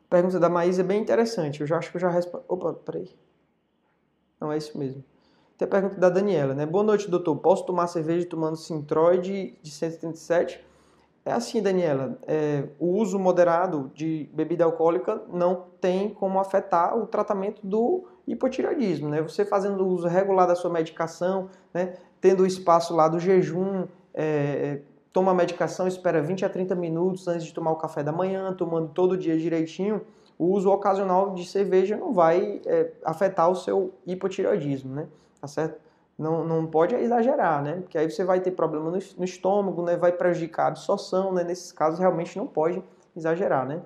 Pergunta 0.09 0.39
da 0.39 0.47
Maísa 0.47 0.81
é 0.81 0.85
bem 0.85 1.01
interessante. 1.01 1.59
Eu 1.59 1.67
já 1.67 1.77
acho 1.77 1.91
que 1.91 1.97
eu 1.97 2.01
já 2.01 2.09
respondi. 2.09 2.45
Opa, 2.47 2.73
peraí. 2.73 3.09
Não, 4.39 4.51
é 4.51 4.57
isso 4.57 4.77
mesmo. 4.77 5.03
Tem 5.57 5.65
a 5.65 5.71
pergunta 5.71 5.99
da 5.99 6.07
Daniela, 6.07 6.53
né? 6.53 6.67
Boa 6.67 6.83
noite, 6.83 7.09
doutor. 7.09 7.35
Posso 7.37 7.65
tomar 7.65 7.87
cerveja 7.87 8.27
tomando 8.27 8.55
Sintroid 8.55 9.57
de 9.59 9.71
137? 9.71 10.63
É 11.25 11.31
assim, 11.31 11.63
Daniela. 11.63 12.15
É, 12.27 12.65
o 12.79 12.91
uso 12.91 13.17
moderado 13.17 13.91
de 13.95 14.29
bebida 14.31 14.65
alcoólica 14.65 15.19
não 15.33 15.65
tem 15.81 16.09
como 16.09 16.39
afetar 16.39 16.95
o 16.95 17.07
tratamento 17.07 17.65
do 17.65 18.05
hipotireoidismo, 18.27 19.09
né? 19.09 19.19
Você 19.23 19.43
fazendo 19.43 19.83
o 19.83 19.87
uso 19.87 20.07
regular 20.07 20.47
da 20.47 20.53
sua 20.53 20.69
medicação, 20.69 21.49
né? 21.73 21.95
Tendo 22.21 22.43
o 22.43 22.45
espaço 22.45 22.95
lá 22.95 23.07
do 23.07 23.19
jejum, 23.19 23.87
é, 24.13 24.81
toma 25.11 25.31
a 25.31 25.35
medicação, 25.35 25.87
espera 25.87 26.21
20 26.21 26.45
a 26.45 26.49
30 26.49 26.75
minutos 26.75 27.27
antes 27.27 27.47
de 27.47 27.51
tomar 27.51 27.71
o 27.71 27.77
café 27.77 28.03
da 28.03 28.11
manhã, 28.11 28.53
tomando 28.53 28.89
todo 28.89 29.17
dia 29.17 29.35
direitinho, 29.35 30.01
o 30.37 30.53
uso 30.53 30.69
ocasional 30.69 31.33
de 31.33 31.47
cerveja 31.47 31.97
não 31.97 32.13
vai 32.13 32.61
é, 32.67 32.91
afetar 33.03 33.49
o 33.49 33.55
seu 33.55 33.95
hipotireoidismo, 34.05 34.93
né? 34.93 35.07
Tá 35.39 35.47
certo? 35.47 35.79
Não, 36.17 36.43
não 36.43 36.65
pode 36.65 36.95
exagerar, 36.95 37.61
né? 37.61 37.73
Porque 37.81 37.97
aí 37.97 38.09
você 38.09 38.23
vai 38.23 38.39
ter 38.39 38.51
problema 38.51 38.89
no, 38.89 38.97
no 39.17 39.23
estômago, 39.23 39.83
né? 39.83 39.95
Vai 39.95 40.11
prejudicar 40.11 40.65
a 40.65 40.67
absorção, 40.69 41.31
né? 41.31 41.43
Nesses 41.43 41.71
casos, 41.71 41.99
realmente 41.99 42.37
não 42.37 42.47
pode 42.47 42.83
exagerar, 43.15 43.67
né? 43.67 43.81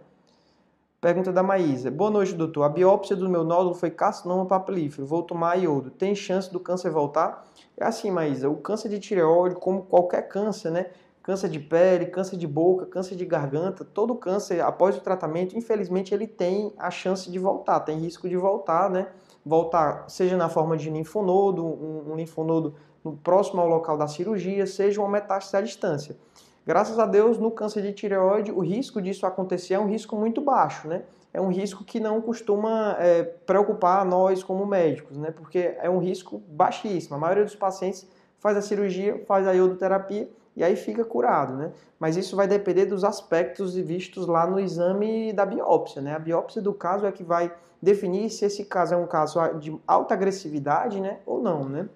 Pergunta 1.01 1.33
da 1.33 1.41
Maísa. 1.41 1.89
Boa 1.89 2.11
noite, 2.11 2.33
doutor. 2.33 2.63
A 2.63 2.69
biópsia 2.69 3.15
do 3.15 3.27
meu 3.27 3.43
nódulo 3.43 3.73
foi 3.73 3.89
carcinoma 3.89 4.45
papilífero. 4.45 5.05
Vou 5.05 5.23
tomar 5.23 5.55
iodo. 5.55 5.89
Tem 5.89 6.13
chance 6.13 6.51
do 6.53 6.59
câncer 6.59 6.91
voltar? 6.91 7.43
É 7.75 7.83
assim, 7.83 8.11
Maísa. 8.11 8.47
O 8.47 8.57
câncer 8.57 8.87
de 8.87 8.99
tireoide, 8.99 9.55
como 9.55 9.81
qualquer 9.81 10.27
câncer, 10.27 10.69
né? 10.69 10.91
Câncer 11.23 11.49
de 11.49 11.59
pele, 11.59 12.05
câncer 12.05 12.37
de 12.37 12.45
boca, 12.45 12.85
câncer 12.85 13.15
de 13.15 13.25
garganta, 13.25 13.83
todo 13.83 14.13
câncer, 14.15 14.61
após 14.61 14.95
o 14.95 15.01
tratamento, 15.01 15.57
infelizmente, 15.57 16.13
ele 16.13 16.27
tem 16.27 16.71
a 16.77 16.91
chance 16.91 17.31
de 17.31 17.39
voltar, 17.39 17.79
tem 17.79 17.97
risco 17.97 18.29
de 18.29 18.37
voltar, 18.37 18.89
né? 18.89 19.07
Voltar, 19.45 20.05
seja 20.07 20.37
na 20.37 20.49
forma 20.49 20.77
de 20.77 20.89
linfonodo, 20.89 21.65
um, 21.65 22.11
um 22.11 22.15
linfonodo 22.15 22.75
no 23.03 23.17
próximo 23.17 23.61
ao 23.61 23.67
local 23.67 23.97
da 23.97 24.07
cirurgia, 24.07 24.65
seja 24.67 25.01
uma 25.01 25.09
metástase 25.09 25.57
à 25.57 25.61
distância. 25.61 26.17
Graças 26.65 26.99
a 26.99 27.05
Deus, 27.05 27.39
no 27.39 27.49
câncer 27.49 27.81
de 27.81 27.91
tireoide, 27.91 28.51
o 28.51 28.59
risco 28.59 29.01
disso 29.01 29.25
acontecer 29.25 29.73
é 29.73 29.79
um 29.79 29.87
risco 29.87 30.15
muito 30.15 30.41
baixo, 30.41 30.87
né? 30.87 31.03
É 31.33 31.41
um 31.41 31.49
risco 31.49 31.83
que 31.83 31.99
não 31.99 32.21
costuma 32.21 32.95
é, 32.99 33.23
preocupar 33.23 34.05
nós 34.05 34.43
como 34.43 34.65
médicos, 34.65 35.17
né? 35.17 35.31
Porque 35.31 35.75
é 35.79 35.89
um 35.89 35.97
risco 35.97 36.41
baixíssimo. 36.47 37.15
A 37.15 37.19
maioria 37.19 37.43
dos 37.43 37.55
pacientes 37.55 38.07
faz 38.37 38.55
a 38.57 38.61
cirurgia, 38.61 39.23
faz 39.25 39.47
a 39.47 39.53
iodoterapia 39.53 40.29
e 40.55 40.63
aí 40.63 40.75
fica 40.75 41.03
curado, 41.05 41.55
né? 41.55 41.71
Mas 41.99 42.17
isso 42.17 42.35
vai 42.35 42.47
depender 42.47 42.85
dos 42.85 43.03
aspectos 43.03 43.75
vistos 43.75 44.27
lá 44.27 44.45
no 44.45 44.59
exame 44.59 45.31
da 45.33 45.45
biópsia, 45.45 46.01
né? 46.01 46.15
A 46.15 46.19
biópsia 46.19 46.61
do 46.61 46.73
caso 46.73 47.05
é 47.05 47.11
que 47.11 47.23
vai 47.23 47.53
definir 47.81 48.29
se 48.29 48.45
esse 48.45 48.65
caso 48.65 48.93
é 48.93 48.97
um 48.97 49.07
caso 49.07 49.39
de 49.59 49.75
alta 49.87 50.13
agressividade, 50.13 51.01
né, 51.01 51.19
ou 51.25 51.41
não, 51.41 51.67
né? 51.67 51.89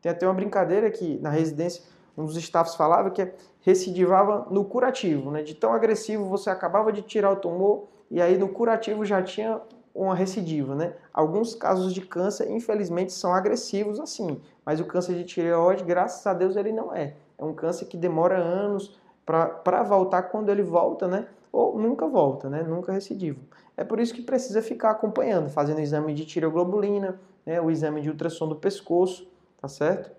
Tem 0.00 0.10
até 0.10 0.26
uma 0.26 0.34
brincadeira 0.34 0.90
que 0.90 1.18
na 1.20 1.30
residência 1.30 1.84
um 2.16 2.24
dos 2.24 2.36
staffs 2.36 2.74
falava 2.74 3.10
que 3.10 3.32
recidivava 3.60 4.46
no 4.50 4.64
curativo, 4.64 5.30
né? 5.30 5.42
De 5.42 5.54
tão 5.54 5.72
agressivo 5.72 6.28
você 6.28 6.50
acabava 6.50 6.92
de 6.92 7.02
tirar 7.02 7.30
o 7.30 7.36
tumor 7.36 7.84
e 8.10 8.20
aí 8.20 8.36
no 8.36 8.48
curativo 8.48 9.04
já 9.04 9.22
tinha 9.22 9.60
uma 9.94 10.14
recidiva, 10.14 10.74
né? 10.74 10.94
Alguns 11.12 11.54
casos 11.54 11.94
de 11.94 12.00
câncer, 12.00 12.50
infelizmente, 12.50 13.12
são 13.12 13.32
agressivos 13.32 14.00
assim, 14.00 14.40
mas 14.64 14.80
o 14.80 14.84
câncer 14.84 15.14
de 15.14 15.24
tireoide, 15.24 15.84
graças 15.84 16.26
a 16.26 16.34
Deus, 16.34 16.56
ele 16.56 16.72
não 16.72 16.94
é. 16.94 17.14
É 17.42 17.44
um 17.44 17.52
câncer 17.52 17.86
que 17.86 17.96
demora 17.96 18.38
anos 18.38 18.96
para 19.26 19.82
voltar 19.82 20.22
quando 20.22 20.48
ele 20.48 20.62
volta, 20.62 21.08
né? 21.08 21.26
Ou 21.50 21.76
nunca 21.76 22.06
volta, 22.06 22.48
né? 22.48 22.62
Nunca 22.62 22.92
recidivo. 22.92 23.40
É 23.76 23.82
por 23.82 23.98
isso 23.98 24.14
que 24.14 24.22
precisa 24.22 24.62
ficar 24.62 24.92
acompanhando, 24.92 25.50
fazendo 25.50 25.80
exame 25.80 26.14
de 26.14 26.24
tireoglobulina, 26.24 27.20
né? 27.44 27.60
o 27.60 27.68
exame 27.68 28.00
de 28.00 28.08
ultrassom 28.08 28.46
do 28.46 28.54
pescoço, 28.54 29.28
tá 29.60 29.66
certo? 29.66 30.12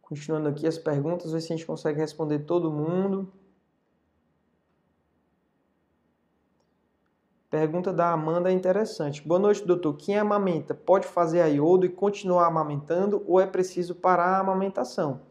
Continuando 0.00 0.48
aqui 0.48 0.64
as 0.64 0.78
perguntas, 0.78 1.32
ver 1.32 1.40
se 1.40 1.52
a 1.52 1.56
gente 1.56 1.66
consegue 1.66 1.98
responder 1.98 2.40
todo 2.40 2.70
mundo. 2.70 3.32
Pergunta 7.50 7.92
da 7.92 8.12
Amanda 8.12 8.48
é 8.48 8.52
interessante. 8.52 9.26
Boa 9.26 9.40
noite, 9.40 9.66
doutor. 9.66 9.96
Quem 9.96 10.16
amamenta 10.16 10.72
pode 10.72 11.08
fazer 11.08 11.40
a 11.40 11.48
iodo 11.48 11.84
e 11.84 11.88
continuar 11.88 12.46
amamentando 12.46 13.24
ou 13.26 13.40
é 13.40 13.46
preciso 13.46 13.96
parar 13.96 14.36
a 14.36 14.38
amamentação? 14.38 15.29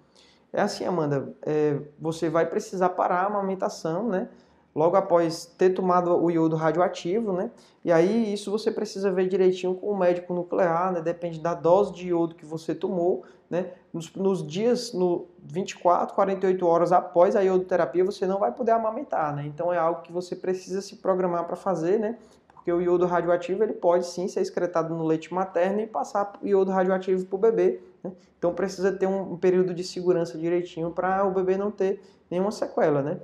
É 0.52 0.62
assim, 0.62 0.86
Amanda, 0.86 1.36
é, 1.44 1.80
você 2.00 2.30
vai 2.30 2.46
precisar 2.46 2.90
parar 2.90 3.22
a 3.22 3.26
amamentação, 3.28 4.08
né? 4.08 4.30
Logo 4.74 4.96
após 4.96 5.46
ter 5.46 5.72
tomado 5.72 6.16
o 6.16 6.30
iodo 6.30 6.56
radioativo, 6.56 7.34
né? 7.34 7.52
E 7.84 7.92
aí 7.92 8.34
isso 8.34 8.52
você 8.52 8.72
precisa 8.72 9.12
ver 9.12 9.28
direitinho 9.28 9.76
com 9.76 9.88
o 9.92 9.98
médico 9.98 10.34
nuclear, 10.34 10.92
né? 10.92 11.02
Depende 11.02 11.40
da 11.40 11.54
dose 11.54 11.94
de 11.94 12.08
iodo 12.08 12.36
que 12.36 12.46
você 12.46 12.74
tomou, 12.74 13.24
né? 13.50 13.72
Nos, 13.92 14.14
nos 14.16 14.46
dias, 14.46 14.94
no 14.94 15.28
24, 15.44 16.16
48 16.16 16.66
horas 16.66 16.92
após 16.92 17.36
a 17.36 17.42
iodoterapia, 17.42 18.04
você 18.04 18.26
não 18.26 18.40
vai 18.40 18.52
poder 18.52 18.72
amamentar, 18.72 19.36
né? 19.36 19.46
Então 19.46 19.74
é 19.74 19.78
algo 19.78 20.02
que 20.02 20.12
você 20.12 20.36
precisa 20.36 20.82
se 20.82 20.98
programar 20.98 21.46
para 21.46 21.56
fazer, 21.56 22.00
né? 22.00 22.18
Porque 22.54 22.72
o 22.72 22.82
iodo 22.82 23.06
radioativo 23.06 23.64
ele 23.64 23.74
pode 23.74 24.06
sim 24.06 24.28
ser 24.28 24.42
excretado 24.42 24.94
no 24.94 25.06
leite 25.06 25.34
materno 25.34 25.82
e 25.82 25.88
passar 25.88 26.34
o 26.42 26.48
iodo 26.48 26.72
radioativo 26.72 27.26
para 27.26 27.36
o 27.36 27.40
bebê. 27.40 27.82
Né? 28.04 28.12
Então 28.38 28.54
precisa 28.54 28.92
ter 28.92 29.08
um, 29.08 29.38
período 29.38 29.74
de 29.74 29.84
segurança 29.84 30.38
direitinho 30.38 30.92
para 30.92 31.26
o 31.26 31.32
bebê 31.32 31.58
não 31.58 31.72
ter 31.72 32.02
nenhuma 32.30 32.52
sequela, 32.52 33.02
né? 33.02 33.20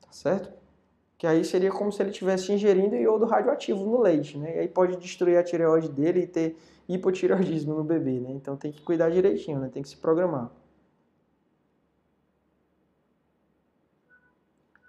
Tá 0.00 0.12
certo? 0.12 0.52
Que 1.16 1.26
aí 1.26 1.44
seria 1.44 1.70
como 1.70 1.90
se 1.92 2.02
ele 2.02 2.10
estivesse 2.10 2.52
ingerindo 2.52 2.94
iodo 2.94 3.24
radioativo 3.24 3.84
no 3.84 4.00
leite, 4.00 4.36
né? 4.36 4.56
E 4.56 4.58
aí 4.60 4.68
pode 4.68 4.96
destruir 4.96 5.38
a 5.38 5.42
tireoide 5.42 5.88
dele 5.88 6.20
e 6.20 6.26
ter 6.26 6.56
hipotireoidismo 6.88 7.74
no 7.74 7.84
bebê, 7.84 8.20
né? 8.20 8.30
Então 8.32 8.56
tem 8.56 8.70
que 8.70 8.82
cuidar 8.82 9.10
direitinho, 9.10 9.58
né? 9.58 9.70
Tem 9.72 9.82
que 9.82 9.88
se 9.88 9.96
programar. 9.96 10.50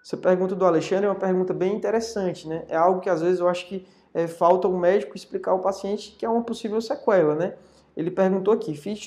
Essa 0.04 0.18
pergunta 0.18 0.54
do 0.54 0.64
Alexandre 0.66 1.08
é 1.08 1.10
uma 1.10 1.16
pergunta 1.16 1.52
bem 1.52 1.74
interessante, 1.74 2.48
né? 2.48 2.64
É 2.68 2.76
algo 2.76 3.02
que 3.02 3.10
às 3.10 3.22
vezes 3.22 3.40
eu 3.40 3.50
acho 3.50 3.68
que 3.68 3.88
é, 4.14 4.28
falta 4.28 4.68
o 4.68 4.78
médico 4.78 5.16
explicar 5.16 5.52
ao 5.52 5.60
paciente 5.60 6.12
que 6.12 6.26
é 6.26 6.30
uma 6.30 6.44
possível 6.44 6.80
sequela, 6.80 7.34
né? 7.34 7.56
Ele 7.96 8.12
perguntou 8.12 8.54
aqui: 8.54 8.76
fiz 8.76 9.00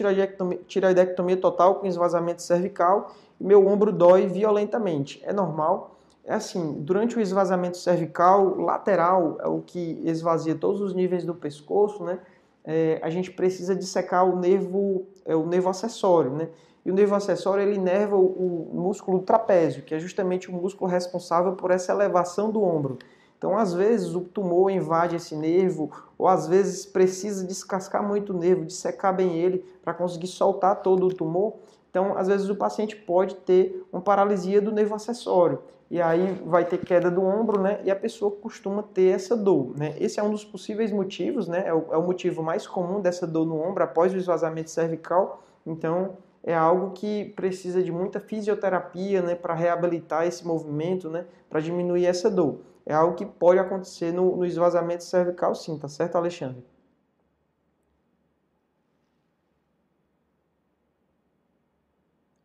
tiroidectomia, 0.67 1.37
total 1.37 1.77
com 1.77 1.87
esvaziamento 1.87 2.43
cervical 2.43 3.13
e 3.41 3.45
meu 3.45 3.67
ombro 3.67 3.93
dói 3.93 4.27
violentamente. 4.27 5.23
É 5.25 5.33
normal? 5.33 5.97
É 6.25 6.35
assim, 6.35 6.75
durante 6.81 7.17
o 7.17 7.21
esvaziamento 7.21 7.79
cervical 7.79 8.57
lateral, 8.57 9.39
é 9.41 9.49
o 9.49 9.61
que 9.61 10.01
esvazia 10.05 10.55
todos 10.55 10.81
os 10.81 10.95
níveis 10.95 11.25
do 11.25 11.35
pescoço, 11.35 12.05
né? 12.05 12.19
É, 12.65 12.99
a 13.03 13.09
gente 13.09 13.31
precisa 13.31 13.75
dissecar 13.75 14.29
o 14.29 14.39
nervo, 14.39 15.07
é, 15.25 15.35
o 15.35 15.47
nervo 15.47 15.71
acessório, 15.71 16.31
né? 16.33 16.49
E 16.85 16.91
o 16.91 16.95
nervo 16.95 17.15
acessório 17.15 17.63
ele 17.63 17.77
inerva 17.77 18.17
o, 18.17 18.71
o 18.73 18.81
músculo 18.81 19.21
trapézio, 19.21 19.83
que 19.83 19.95
é 19.95 19.99
justamente 19.99 20.51
o 20.51 20.53
músculo 20.53 20.91
responsável 20.91 21.53
por 21.53 21.71
essa 21.71 21.93
elevação 21.93 22.51
do 22.51 22.63
ombro. 22.63 22.99
Então, 23.39 23.57
às 23.57 23.73
vezes, 23.73 24.17
o 24.17 24.21
tumor 24.21 24.69
invade 24.69 25.15
esse 25.15 25.37
nervo, 25.37 25.91
ou 26.19 26.27
às 26.27 26.49
vezes 26.49 26.85
precisa 26.85 27.47
descascar 27.47 28.07
muito 28.07 28.33
o 28.33 28.37
nervo, 28.37 28.65
dissecar 28.65 29.15
bem 29.15 29.37
ele 29.37 29.65
para 29.83 29.95
conseguir 29.95 30.27
soltar 30.27 30.83
todo 30.83 31.07
o 31.07 31.15
tumor. 31.15 31.55
Então, 31.89 32.19
às 32.19 32.27
vezes, 32.27 32.49
o 32.49 32.57
paciente 32.57 32.97
pode 32.97 33.37
ter 33.37 33.87
uma 33.93 34.03
paralisia 34.03 34.61
do 34.61 34.73
nervo 34.73 34.97
acessório. 34.97 35.61
E 35.89 36.03
aí 36.03 36.33
vai 36.45 36.65
ter 36.65 36.79
queda 36.79 37.11
do 37.11 37.23
ombro, 37.23 37.63
né? 37.63 37.81
E 37.85 37.91
a 37.91 37.97
pessoa 37.97 38.31
costuma 38.31 38.83
ter 38.83 39.15
essa 39.15 39.37
dor, 39.37 39.73
né? 39.79 39.95
Esse 39.99 40.19
é 40.21 40.23
um 40.23 40.31
dos 40.31 40.45
possíveis 40.45 40.91
motivos, 40.91 41.47
né? 41.47 41.63
É 41.65 41.73
o, 41.73 41.87
é 41.93 41.97
o 41.97 42.03
motivo 42.03 42.43
mais 42.43 42.67
comum 42.67 43.01
dessa 43.01 43.27
dor 43.27 43.47
no 43.47 43.59
ombro 43.59 43.85
após 43.85 44.13
o 44.13 44.17
esvaziamento 44.17 44.69
cervical. 44.69 45.43
Então, 45.65 46.17
é 46.43 46.55
algo 46.55 46.91
que 46.91 47.27
precisa 47.37 47.83
de 47.83 47.91
muita 47.91 48.21
fisioterapia, 48.21 49.23
né? 49.23 49.35
Para 49.35 49.55
reabilitar 49.55 50.27
esse 50.27 50.47
movimento, 50.47 51.09
né? 51.09 51.25
Para 51.49 51.61
diminuir 51.61 52.05
essa 52.05 52.29
dor 52.29 52.59
é 52.89 52.95
algo 52.95 53.15
que 53.15 53.27
pode 53.27 53.61
acontecer 53.61 54.13
no, 54.13 54.35
no 54.35 54.47
esvaziamento 54.47 55.05
cervical 55.05 55.55
sim, 55.55 55.79
tá 55.79 55.87
certo, 55.89 56.17
Alexandre? 56.17 56.65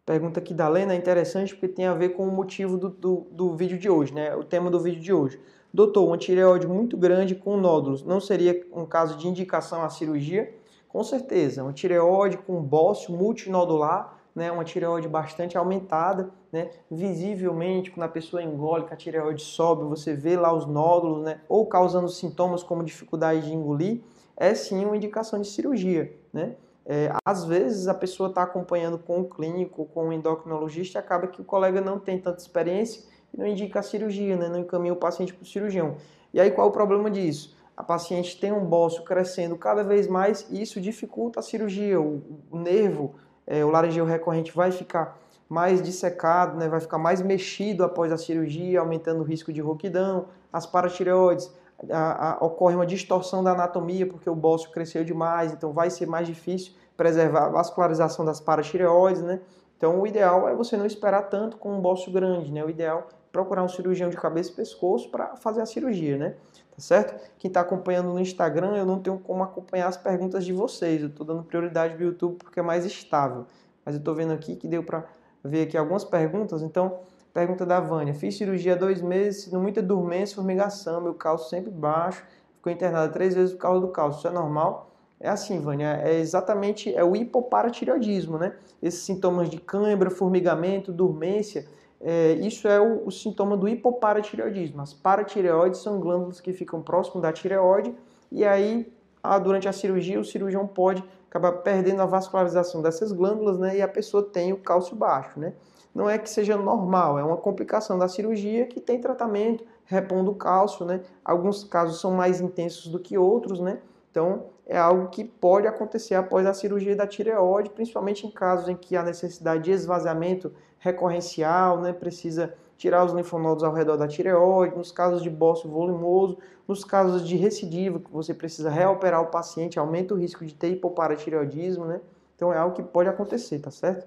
Pergunta 0.05 0.41
aqui 0.41 0.53
da 0.53 0.67
Lena 0.67 0.93
é 0.93 0.97
interessante 0.97 1.55
porque 1.55 1.69
tem 1.69 1.85
a 1.85 1.93
ver 1.93 2.09
com 2.09 2.27
o 2.27 2.31
motivo 2.31 2.77
do, 2.77 2.89
do, 2.89 3.27
do 3.31 3.55
vídeo 3.55 3.79
de 3.79 3.89
hoje, 3.89 4.13
né? 4.13 4.35
O 4.35 4.43
tema 4.43 4.69
do 4.69 4.81
vídeo 4.81 5.01
de 5.01 5.13
hoje. 5.13 5.39
Doutor, 5.73 6.05
uma 6.05 6.17
tireoide 6.17 6.67
muito 6.67 6.97
grande 6.97 7.35
com 7.35 7.55
nódulos 7.55 8.03
não 8.03 8.19
seria 8.19 8.67
um 8.73 8.85
caso 8.85 9.17
de 9.17 9.29
indicação 9.29 9.81
à 9.81 9.89
cirurgia? 9.89 10.53
Com 10.89 11.05
certeza, 11.05 11.63
uma 11.63 11.71
tireoide 11.71 12.37
com 12.37 12.61
bócio 12.61 13.15
multinodular 13.15 14.21
né, 14.35 14.51
uma 14.51 14.63
tireoide 14.63 15.07
bastante 15.07 15.57
aumentada, 15.57 16.29
né, 16.51 16.71
visivelmente 16.89 17.91
quando 17.91 18.05
a 18.05 18.09
pessoa 18.09 18.41
engole, 18.41 18.85
que 18.85 18.93
a 18.93 18.97
tireoide 18.97 19.41
sobe, 19.41 19.83
você 19.83 20.13
vê 20.13 20.35
lá 20.35 20.53
os 20.53 20.65
nódulos, 20.65 21.23
né, 21.23 21.41
ou 21.47 21.65
causando 21.67 22.09
sintomas 22.09 22.63
como 22.63 22.83
dificuldade 22.83 23.41
de 23.41 23.53
engolir, 23.53 24.01
é 24.35 24.53
sim 24.55 24.83
uma 24.85 24.97
indicação 24.97 25.39
de 25.39 25.47
cirurgia, 25.47 26.15
né. 26.31 26.55
É, 26.85 27.09
às 27.25 27.45
vezes 27.45 27.87
a 27.87 27.93
pessoa 27.93 28.27
está 28.27 28.43
acompanhando 28.43 28.97
com 28.97 29.21
o 29.21 29.29
clínico, 29.29 29.85
com 29.93 30.09
o 30.09 30.13
endocrinologista, 30.13 30.97
e 30.97 30.99
acaba 30.99 31.27
que 31.27 31.39
o 31.39 31.43
colega 31.43 31.79
não 31.79 31.97
tem 31.97 32.19
tanta 32.19 32.39
experiência 32.39 33.03
e 33.33 33.37
não 33.37 33.47
indica 33.47 33.79
a 33.79 33.83
cirurgia, 33.83 34.35
né, 34.35 34.49
não 34.49 34.59
encaminha 34.59 34.93
o 34.93 34.97
paciente 34.97 35.33
para 35.33 35.43
o 35.43 35.45
cirurgião. 35.45 35.95
E 36.33 36.41
aí 36.41 36.51
qual 36.51 36.67
é 36.67 36.69
o 36.69 36.73
problema 36.73 37.09
disso? 37.09 37.55
A 37.75 37.83
paciente 37.83 38.39
tem 38.39 38.51
um 38.51 38.65
bócio 38.65 39.03
crescendo 39.03 39.57
cada 39.57 39.83
vez 39.83 40.07
mais 40.07 40.45
e 40.49 40.61
isso 40.61 40.79
dificulta 40.81 41.39
a 41.39 41.43
cirurgia, 41.43 41.99
o 41.99 42.21
nervo 42.51 43.15
é, 43.45 43.63
o 43.63 43.69
laringeu 43.69 44.05
recorrente 44.05 44.51
vai 44.51 44.71
ficar 44.71 45.17
mais 45.49 45.81
dissecado, 45.81 46.57
né, 46.57 46.67
vai 46.67 46.79
ficar 46.79 46.97
mais 46.97 47.21
mexido 47.21 47.83
após 47.83 48.11
a 48.11 48.17
cirurgia, 48.17 48.79
aumentando 48.79 49.21
o 49.21 49.23
risco 49.23 49.53
de 49.53 49.61
rouquidão, 49.61 50.25
as 50.51 50.65
paratireoides, 50.65 51.51
a, 51.91 52.31
a, 52.31 52.45
ocorre 52.45 52.75
uma 52.75 52.85
distorção 52.85 53.43
da 53.43 53.51
anatomia 53.51 54.07
porque 54.07 54.29
o 54.29 54.35
bócio 54.35 54.71
cresceu 54.71 55.03
demais, 55.03 55.51
então 55.51 55.71
vai 55.71 55.89
ser 55.89 56.07
mais 56.07 56.27
difícil 56.27 56.73
preservar 56.95 57.45
a 57.45 57.49
vascularização 57.49 58.23
das 58.23 58.39
paratireoides, 58.39 59.21
né? 59.21 59.41
Então 59.77 59.99
o 59.99 60.07
ideal 60.07 60.47
é 60.47 60.55
você 60.55 60.77
não 60.77 60.85
esperar 60.85 61.23
tanto 61.23 61.57
com 61.57 61.73
um 61.75 61.81
bócio 61.81 62.11
grande, 62.11 62.51
né? 62.51 62.63
O 62.63 62.69
ideal 62.69 63.07
é 63.09 63.13
procurar 63.31 63.63
um 63.63 63.67
cirurgião 63.67 64.09
de 64.09 64.15
cabeça 64.15 64.51
e 64.51 64.53
pescoço 64.53 65.09
para 65.09 65.35
fazer 65.35 65.61
a 65.61 65.65
cirurgia, 65.65 66.17
né? 66.17 66.35
Tá 66.75 66.81
certo? 66.81 67.31
Quem 67.37 67.49
está 67.49 67.61
acompanhando 67.61 68.09
no 68.09 68.19
Instagram, 68.19 68.75
eu 68.75 68.85
não 68.85 68.99
tenho 68.99 69.19
como 69.19 69.43
acompanhar 69.43 69.87
as 69.87 69.97
perguntas 69.97 70.43
de 70.43 70.51
vocês. 70.51 71.01
Eu 71.01 71.09
estou 71.09 71.25
dando 71.25 71.43
prioridade 71.43 71.93
para 71.93 72.03
o 72.03 72.07
YouTube 72.07 72.37
porque 72.37 72.59
é 72.59 72.63
mais 72.63 72.83
estável. 72.83 73.45
Mas 73.85 73.93
eu 73.95 73.99
estou 73.99 74.15
vendo 74.15 74.33
aqui 74.33 74.55
que 74.55 74.67
deu 74.67 74.83
para 74.83 75.05
ver 75.43 75.67
aqui 75.67 75.77
algumas 75.77 76.03
perguntas. 76.03 76.63
Então, 76.63 76.99
pergunta 77.31 77.63
da 77.65 77.79
Vânia. 77.79 78.13
Fiz 78.13 78.35
cirurgia 78.37 78.73
há 78.73 78.75
dois 78.75 79.01
meses, 79.01 79.43
sinto 79.43 79.59
muita 79.59 79.81
dormência, 79.83 80.35
formigação, 80.35 80.99
meu 80.99 81.13
cálcio 81.13 81.49
sempre 81.49 81.69
baixo. 81.69 82.23
Ficou 82.55 82.71
internada 82.71 83.11
três 83.11 83.35
vezes 83.35 83.53
por 83.53 83.59
causa 83.59 83.81
do 83.81 83.89
cálcio. 83.89 84.19
Isso 84.19 84.27
é 84.27 84.31
normal? 84.31 84.89
É 85.19 85.29
assim, 85.29 85.59
Vânia, 85.59 86.01
é 86.03 86.19
exatamente 86.19 86.93
é 86.93 87.03
o 87.03 87.15
hipoparatireoidismo, 87.15 88.37
né? 88.37 88.55
Esses 88.81 89.03
sintomas 89.03 89.49
de 89.49 89.57
cãibra, 89.57 90.09
formigamento, 90.09 90.91
dormência, 90.91 91.65
é, 92.01 92.33
isso 92.33 92.67
é 92.67 92.79
o, 92.79 93.07
o, 93.07 93.11
sintoma 93.11 93.55
do 93.55 93.67
hipoparatireoidismo. 93.67 94.81
As 94.81 94.93
paratireoides 94.93 95.79
são 95.81 95.99
glândulas 95.99 96.41
que 96.41 96.51
ficam 96.51 96.81
próximo 96.81 97.21
da 97.21 97.31
tireoide 97.31 97.95
e 98.31 98.43
aí, 98.43 98.91
a, 99.21 99.39
durante 99.39 99.67
a 99.67 99.73
cirurgia, 99.73 100.19
o 100.19 100.25
cirurgião 100.25 100.67
pode 100.67 101.03
acabar 101.29 101.51
perdendo 101.63 102.01
a 102.01 102.05
vascularização 102.05 102.81
dessas 102.81 103.11
glândulas 103.11 103.57
né, 103.57 103.77
e 103.77 103.81
a 103.81 103.87
pessoa 103.87 104.23
tem 104.23 104.53
o 104.53 104.57
cálcio 104.57 104.95
baixo. 104.95 105.39
Né? 105.39 105.53
Não 105.93 106.09
é 106.09 106.17
que 106.17 106.29
seja 106.29 106.57
normal, 106.57 107.17
é 107.17 107.23
uma 107.23 107.37
complicação 107.37 107.97
da 107.97 108.07
cirurgia 108.07 108.65
que 108.65 108.79
tem 108.79 108.99
tratamento, 108.99 109.63
repondo 109.85 110.31
o 110.31 110.35
cálcio. 110.35 110.85
Né? 110.85 111.01
Alguns 111.23 111.63
casos 111.63 112.01
são 112.01 112.11
mais 112.11 112.41
intensos 112.41 112.87
do 112.87 112.99
que 112.99 113.17
outros, 113.17 113.59
né? 113.59 113.79
Então, 114.11 114.45
é 114.67 114.77
algo 114.77 115.09
que 115.09 115.23
pode 115.23 115.67
acontecer 115.67 116.13
após 116.15 116.45
a 116.45 116.53
cirurgia 116.53 116.95
da 116.95 117.07
tireoide, 117.07 117.71
principalmente 117.71 118.27
em 118.27 118.31
casos 118.31 118.69
em 118.69 118.75
que 118.75 118.95
há 118.95 119.03
necessidade 119.03 119.63
de 119.63 119.71
esvaziamento 119.71 120.53
recorrencial, 120.83 121.79
né, 121.79 121.93
precisa 121.93 122.53
tirar 122.77 123.05
os 123.05 123.13
linfonodos 123.13 123.63
ao 123.63 123.73
redor 123.73 123.95
da 123.95 124.05
tireoide, 124.05 124.75
nos 124.75 124.91
casos 124.91 125.23
de 125.23 125.29
bócio 125.29 125.69
volumoso, 125.69 126.37
nos 126.67 126.83
casos 126.83 127.25
de 127.25 127.37
recidiva, 127.37 128.01
que 128.01 128.11
você 128.11 128.33
precisa 128.33 128.69
reoperar 128.69 129.21
o 129.21 129.27
paciente, 129.27 129.79
aumenta 129.79 130.13
o 130.13 130.17
risco 130.17 130.45
de 130.45 130.53
ter 130.53 130.67
hipoparatireoidismo, 130.71 131.85
né? 131.85 132.01
Então 132.35 132.51
é 132.51 132.57
algo 132.57 132.75
que 132.75 132.83
pode 132.83 133.07
acontecer, 133.07 133.59
tá 133.59 133.71
certo? 133.71 134.05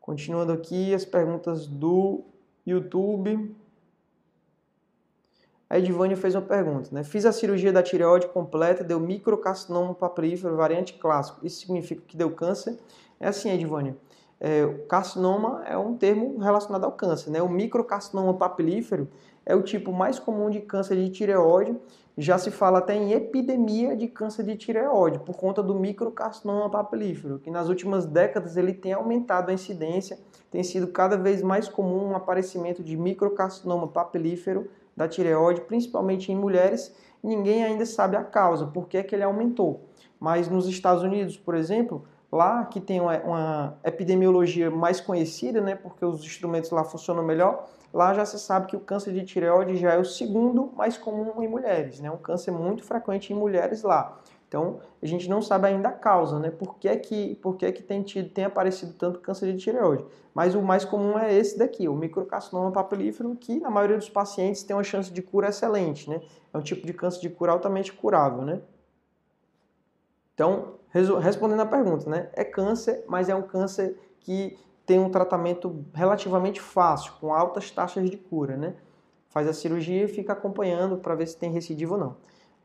Continuando 0.00 0.50
aqui 0.52 0.92
as 0.92 1.04
perguntas 1.04 1.68
do 1.68 2.24
YouTube. 2.66 3.54
A 5.68 5.78
Edvânia 5.78 6.16
fez 6.16 6.34
uma 6.34 6.42
pergunta, 6.42 6.88
né? 6.90 7.04
Fiz 7.04 7.24
a 7.24 7.30
cirurgia 7.30 7.72
da 7.72 7.84
tireoide 7.84 8.26
completa, 8.26 8.82
deu 8.82 8.98
microcarcinoma 8.98 9.94
papilífero, 9.94 10.56
variante 10.56 10.94
clássico. 10.94 11.46
Isso 11.46 11.60
significa 11.60 12.02
que 12.04 12.16
deu 12.16 12.32
câncer? 12.32 12.76
É 13.20 13.28
assim, 13.28 13.50
Edvânia. 13.50 13.96
É, 14.40 14.66
carcinoma 14.88 15.62
é 15.66 15.76
um 15.76 15.94
termo 15.94 16.38
relacionado 16.38 16.84
ao 16.84 16.92
câncer, 16.92 17.30
né? 17.30 17.42
O 17.42 17.48
microcarcinoma 17.48 18.32
papilífero 18.34 19.06
é 19.44 19.54
o 19.54 19.62
tipo 19.62 19.92
mais 19.92 20.18
comum 20.18 20.48
de 20.48 20.60
câncer 20.60 20.96
de 20.96 21.10
tireoide. 21.10 21.76
Já 22.16 22.38
se 22.38 22.50
fala 22.50 22.78
até 22.78 22.94
em 22.94 23.12
epidemia 23.12 23.94
de 23.94 24.08
câncer 24.08 24.44
de 24.44 24.56
tireoide 24.56 25.18
por 25.18 25.36
conta 25.36 25.62
do 25.62 25.74
microcarcinoma 25.74 26.70
papilífero, 26.70 27.38
que 27.38 27.50
nas 27.50 27.68
últimas 27.68 28.06
décadas 28.06 28.56
ele 28.56 28.72
tem 28.72 28.92
aumentado 28.92 29.50
a 29.50 29.54
incidência, 29.54 30.18
tem 30.50 30.62
sido 30.62 30.88
cada 30.88 31.16
vez 31.16 31.42
mais 31.42 31.68
comum 31.68 32.10
o 32.10 32.16
aparecimento 32.16 32.82
de 32.82 32.96
microcarcinoma 32.96 33.88
papilífero 33.88 34.68
da 34.96 35.06
tireoide, 35.06 35.62
principalmente 35.62 36.32
em 36.32 36.36
mulheres, 36.36 36.94
ninguém 37.22 37.64
ainda 37.64 37.86
sabe 37.86 38.16
a 38.16 38.24
causa, 38.24 38.66
por 38.66 38.88
que, 38.88 38.98
é 38.98 39.02
que 39.02 39.14
ele 39.14 39.24
aumentou. 39.24 39.86
Mas 40.18 40.48
nos 40.48 40.66
Estados 40.66 41.02
Unidos, 41.02 41.38
por 41.38 41.54
exemplo, 41.54 42.04
lá 42.30 42.64
que 42.64 42.80
tem 42.80 43.00
uma, 43.00 43.18
uma, 43.18 43.78
epidemiologia 43.84 44.70
mais 44.70 45.00
conhecida, 45.00 45.60
né, 45.60 45.74
porque 45.74 46.04
os 46.04 46.24
instrumentos 46.24 46.70
lá 46.70 46.84
funcionam 46.84 47.22
melhor, 47.22 47.68
lá 47.92 48.14
já 48.14 48.24
se 48.24 48.38
sabe 48.38 48.66
que 48.66 48.76
o 48.76 48.80
câncer 48.80 49.12
de 49.12 49.24
tireoide 49.24 49.76
já 49.76 49.92
é 49.94 49.98
o 49.98 50.04
segundo 50.04 50.70
mais 50.76 50.96
comum 50.96 51.42
em 51.42 51.48
mulheres, 51.48 52.00
né, 52.00 52.10
um 52.10 52.16
câncer 52.16 52.52
muito 52.52 52.84
frequente 52.84 53.32
em 53.32 53.36
mulheres 53.36 53.82
lá. 53.82 54.20
Então, 54.50 54.80
a 55.00 55.06
gente 55.06 55.30
não 55.30 55.40
sabe 55.40 55.68
ainda 55.68 55.90
a 55.90 55.92
causa, 55.92 56.40
né? 56.40 56.50
Por 56.50 56.74
que, 56.74 56.96
que, 56.96 57.36
por 57.36 57.56
que, 57.56 57.70
que 57.70 57.84
tem, 57.84 58.02
tido, 58.02 58.30
tem 58.30 58.44
aparecido 58.44 58.92
tanto 58.94 59.20
câncer 59.20 59.52
de 59.52 59.58
tireoide? 59.58 60.04
Mas 60.34 60.56
o 60.56 60.60
mais 60.60 60.84
comum 60.84 61.16
é 61.16 61.32
esse 61.32 61.56
daqui, 61.56 61.88
o 61.88 61.94
microcarcinoma 61.94 62.72
papilífero, 62.72 63.36
que 63.36 63.60
na 63.60 63.70
maioria 63.70 63.96
dos 63.96 64.10
pacientes 64.10 64.64
tem 64.64 64.74
uma 64.74 64.82
chance 64.82 65.08
de 65.08 65.22
cura 65.22 65.50
excelente, 65.50 66.10
né? 66.10 66.20
É 66.52 66.58
um 66.58 66.62
tipo 66.62 66.84
de 66.84 66.92
câncer 66.92 67.20
de 67.20 67.30
cura 67.30 67.52
altamente 67.52 67.92
curável, 67.92 68.42
né? 68.42 68.60
Então, 70.34 70.79
respondendo 70.92 71.60
a 71.60 71.66
pergunta, 71.66 72.08
né? 72.08 72.28
É 72.32 72.44
câncer, 72.44 73.04
mas 73.06 73.28
é 73.28 73.34
um 73.34 73.42
câncer 73.42 73.98
que 74.20 74.58
tem 74.84 74.98
um 74.98 75.08
tratamento 75.08 75.84
relativamente 75.94 76.60
fácil, 76.60 77.12
com 77.20 77.32
altas 77.32 77.70
taxas 77.70 78.10
de 78.10 78.16
cura, 78.16 78.56
né? 78.56 78.74
Faz 79.28 79.46
a 79.46 79.52
cirurgia 79.52 80.04
e 80.04 80.08
fica 80.08 80.32
acompanhando 80.32 80.98
para 80.98 81.14
ver 81.14 81.26
se 81.26 81.36
tem 81.36 81.50
recidiva 81.52 81.94
ou 81.94 82.00
não. 82.00 82.16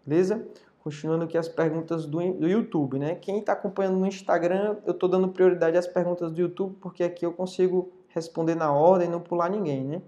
Beleza? 0.03 0.47
Continuando 0.83 1.25
aqui 1.25 1.38
as 1.38 1.47
perguntas 1.47 2.05
do, 2.05 2.17
do 2.33 2.47
YouTube, 2.47 2.97
né? 2.97 3.15
Quem 3.15 3.39
está 3.39 3.53
acompanhando 3.53 3.97
no 3.97 4.07
Instagram, 4.07 4.77
eu 4.85 4.93
estou 4.93 5.07
dando 5.07 5.27
prioridade 5.27 5.77
às 5.77 5.85
perguntas 5.85 6.31
do 6.31 6.41
YouTube, 6.41 6.75
porque 6.81 7.03
aqui 7.03 7.25
eu 7.25 7.31
consigo 7.31 7.91
responder 8.07 8.55
na 8.55 8.71
ordem 8.71 9.09
não 9.09 9.19
pular 9.19 9.49
ninguém, 9.49 9.83
né? 9.83 10.01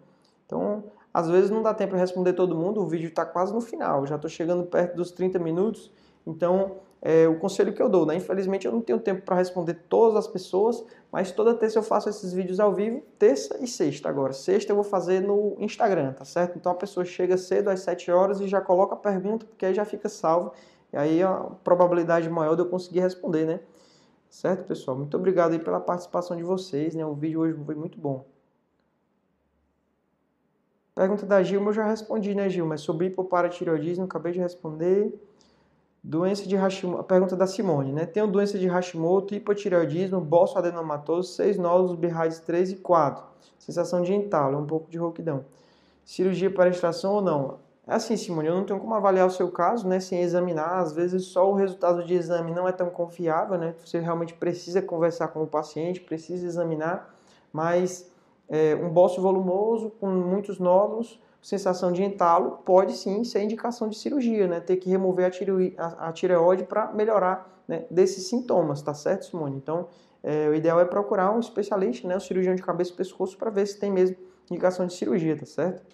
Então, 0.45 0.86
às 1.13 1.30
vezes 1.30 1.49
não 1.49 1.62
dá 1.62 1.73
tempo 1.73 1.93
de 1.93 1.99
responder 1.99 2.34
todo 2.34 2.56
mundo, 2.56 2.82
o 2.82 2.88
vídeo 2.88 3.10
está 3.10 3.25
quase 3.25 3.53
no 3.53 3.62
final, 3.62 4.06
já 4.08 4.15
estou 4.15 4.30
chegando 4.30 4.63
perto 4.63 4.95
dos 4.95 5.12
30 5.12 5.38
minutos, 5.39 5.91
então 6.25 6.77
é, 7.02 7.28
o 7.28 7.38
conselho 7.38 7.74
que 7.74 7.82
eu 7.82 7.90
dou, 7.90 8.06
né? 8.06 8.16
Infelizmente 8.16 8.66
eu 8.66 8.72
não 8.72 8.82
tenho 8.82 9.00
tempo 9.00 9.22
para 9.22 9.36
responder 9.36 9.76
todas 9.88 10.18
as 10.18 10.28
pessoas, 10.28 10.84
mas 11.12 11.32
toda 11.32 11.54
terça 11.54 11.78
eu 11.78 11.84
faço 11.84 12.10
esses 12.10 12.34
vídeos 12.34 12.60
ao 12.60 12.74
vivo, 12.74 13.02
terça 13.20 13.58
e 13.62 13.68
sexta 13.68 14.10
agora. 14.10 14.34
Sexta 14.34 14.72
eu 14.72 14.76
vou 14.76 14.84
fazer 14.84 15.22
no 15.22 15.56
Instagram, 15.60 16.14
tá 16.14 16.26
certo? 16.26 16.58
Então 16.58 16.72
a 16.72 16.76
pessoa 16.76 17.06
chega 17.06 17.38
cedo 17.38 17.70
às 17.70 17.82
7 17.82 18.12
horas 18.12 18.40
e 18.40 18.48
já 18.48 18.60
coloca 18.62 18.96
a 18.96 18.98
pergunta, 18.98 19.46
porque 19.46 19.66
aí 19.66 19.74
já 19.74 19.86
fica 19.86 20.10
salvo. 20.10 20.52
E 20.92 20.98
aí 20.98 21.22
a 21.22 21.34
probabilidade 21.64 22.30
maior 22.30 22.56
de 22.56 22.62
eu 22.62 22.70
conseguir 22.70 23.02
responder, 23.02 23.46
né? 23.46 23.60
Certo, 24.30 24.66
pessoal? 24.66 24.98
Muito 24.98 25.16
obrigado 25.16 25.54
aí 25.54 25.60
pela 25.60 25.80
participação 25.80 26.36
de 26.36 26.44
vocês, 26.44 26.94
né? 26.96 27.06
O 27.06 27.14
vídeo 27.14 27.42
hoje 27.42 27.58
foi 27.66 27.76
muito 27.76 28.00
bom. 28.00 28.26
Pergunta 30.94 31.26
da 31.26 31.44
Gilma 31.44 31.70
eu 31.70 31.74
já 31.74 31.86
respondi, 31.86 32.34
né, 32.34 32.50
Gilma? 32.50 32.74
É 32.74 32.78
sobre 32.78 33.06
hipoparatireoidismo, 33.06 34.06
acabei 34.06 34.34
de 34.34 34.40
responder. 34.40 35.14
Doença 36.10 36.48
de 36.48 36.56
Hashimoto, 36.56 37.02
a 37.02 37.04
pergunta 37.04 37.36
da 37.36 37.46
Simone, 37.46 37.91
né? 37.91 38.06
Tenho 38.06 38.28
doença 38.28 38.58
de 38.58 38.65
Hashimoto, 38.65 39.36
hipotireoidismo, 39.36 40.22
bolso 40.22 40.58
adenomatoso, 40.58 41.34
seis 41.34 41.58
nódulos 41.58 41.96
birrais 41.98 42.39
3 42.39 42.72
e 42.72 42.76
4. 42.78 43.26
Sensação 43.60 44.02
de 44.02 44.13
entalo, 44.13 44.58
um 44.58 44.65
pouco 44.65 44.89
de 44.89 44.98
rouquidão. 44.98 45.43
Cirurgia 46.06 46.50
para 46.50 46.70
extração 46.70 47.15
ou 47.15 47.22
não? 47.22 47.60
É 47.86 47.96
assim, 47.96 48.15
Simone, 48.15 48.48
eu 48.48 48.56
não 48.56 48.63
tenho 48.63 48.80
como 48.80 48.93
avaliar 48.93 49.28
o 49.28 49.30
seu 49.30 49.52
caso, 49.52 49.86
né, 49.86 50.00
sem 50.00 50.22
examinar. 50.22 50.80
Às 50.80 50.93
vezes 50.93 51.26
só 51.26 51.52
o 51.52 51.56
resultado 51.56 52.02
de 52.06 52.13
exame 52.13 52.54
não 52.54 52.65
é 52.65 52.72
tão 52.72 52.89
confiável, 52.89 53.58
né? 53.58 53.76
Você 53.84 54.00
realmente 54.00 54.34
precisa 54.34 54.82
conversar 54.82 55.28
com 55.28 55.43
o 55.43 55.48
paciente, 55.48 56.00
precisa 56.00 56.48
examinar, 56.48 57.13
mas 57.52 58.10
é, 58.48 58.76
um 58.76 58.88
bolso 58.88 59.22
volumoso 59.22 59.89
com 60.00 60.08
muitos 60.08 60.58
nódulos 60.58 61.20
sensação 61.41 61.91
de 61.91 62.04
entalo, 62.04 62.60
pode 62.65 62.93
sim 62.95 63.23
ser 63.23 63.43
indicação 63.43 63.88
de 63.88 63.97
cirurgia, 63.97 64.47
né? 64.47 64.60
Ter 64.60 64.78
que 64.78 64.89
remover 64.89 65.32
a, 65.78 65.84
a, 65.84 66.10
a 66.10 66.12
tireoide 66.12 66.63
para 66.63 66.91
melhorar 66.93 67.63
né, 67.67 67.86
desses 67.91 68.28
sintomas, 68.28 68.82
tá 68.82 68.93
certo, 68.93 69.26
Simone? 69.26 69.58
Então, 69.58 69.88
é, 70.23 70.47
o 70.50 70.54
ideal 70.54 70.80
é 70.80 70.86
procurar 70.86 71.32
um 71.32 71.39
especialista, 71.39 72.08
né, 72.08 72.17
um 72.17 72.19
cirurgião 72.19 72.56
de 72.56 72.62
cabeça 72.62 72.91
e 72.91 72.95
pescoço, 72.95 73.38
para 73.38 73.50
ver 73.50 73.65
se 73.65 73.80
tem 73.80 73.91
mesmo 73.91 74.15
indicação 74.50 74.86
de 74.86 74.93
cirurgia, 74.93 75.38
tá 75.38 75.45
certo? 75.45 75.86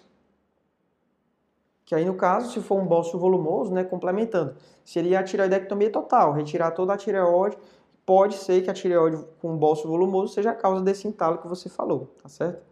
Que 1.84 1.94
aí, 1.94 2.04
no 2.04 2.14
caso, 2.14 2.50
se 2.52 2.60
for 2.60 2.80
um 2.80 2.86
bócio 2.86 3.18
volumoso, 3.18 3.72
né, 3.72 3.84
complementando, 3.84 4.56
seria 4.84 5.20
a 5.20 5.22
tireoidectomia 5.22 5.90
total, 5.90 6.32
retirar 6.32 6.70
toda 6.70 6.94
a 6.94 6.96
tireoide. 6.96 7.58
Pode 8.06 8.36
ser 8.36 8.62
que 8.62 8.70
a 8.70 8.74
tireoide 8.74 9.22
com 9.40 9.56
bócio 9.56 9.88
volumoso 9.88 10.32
seja 10.34 10.50
a 10.50 10.54
causa 10.54 10.82
desse 10.82 11.06
entalo 11.06 11.38
que 11.38 11.48
você 11.48 11.68
falou, 11.68 12.14
tá 12.22 12.28
certo? 12.28 12.62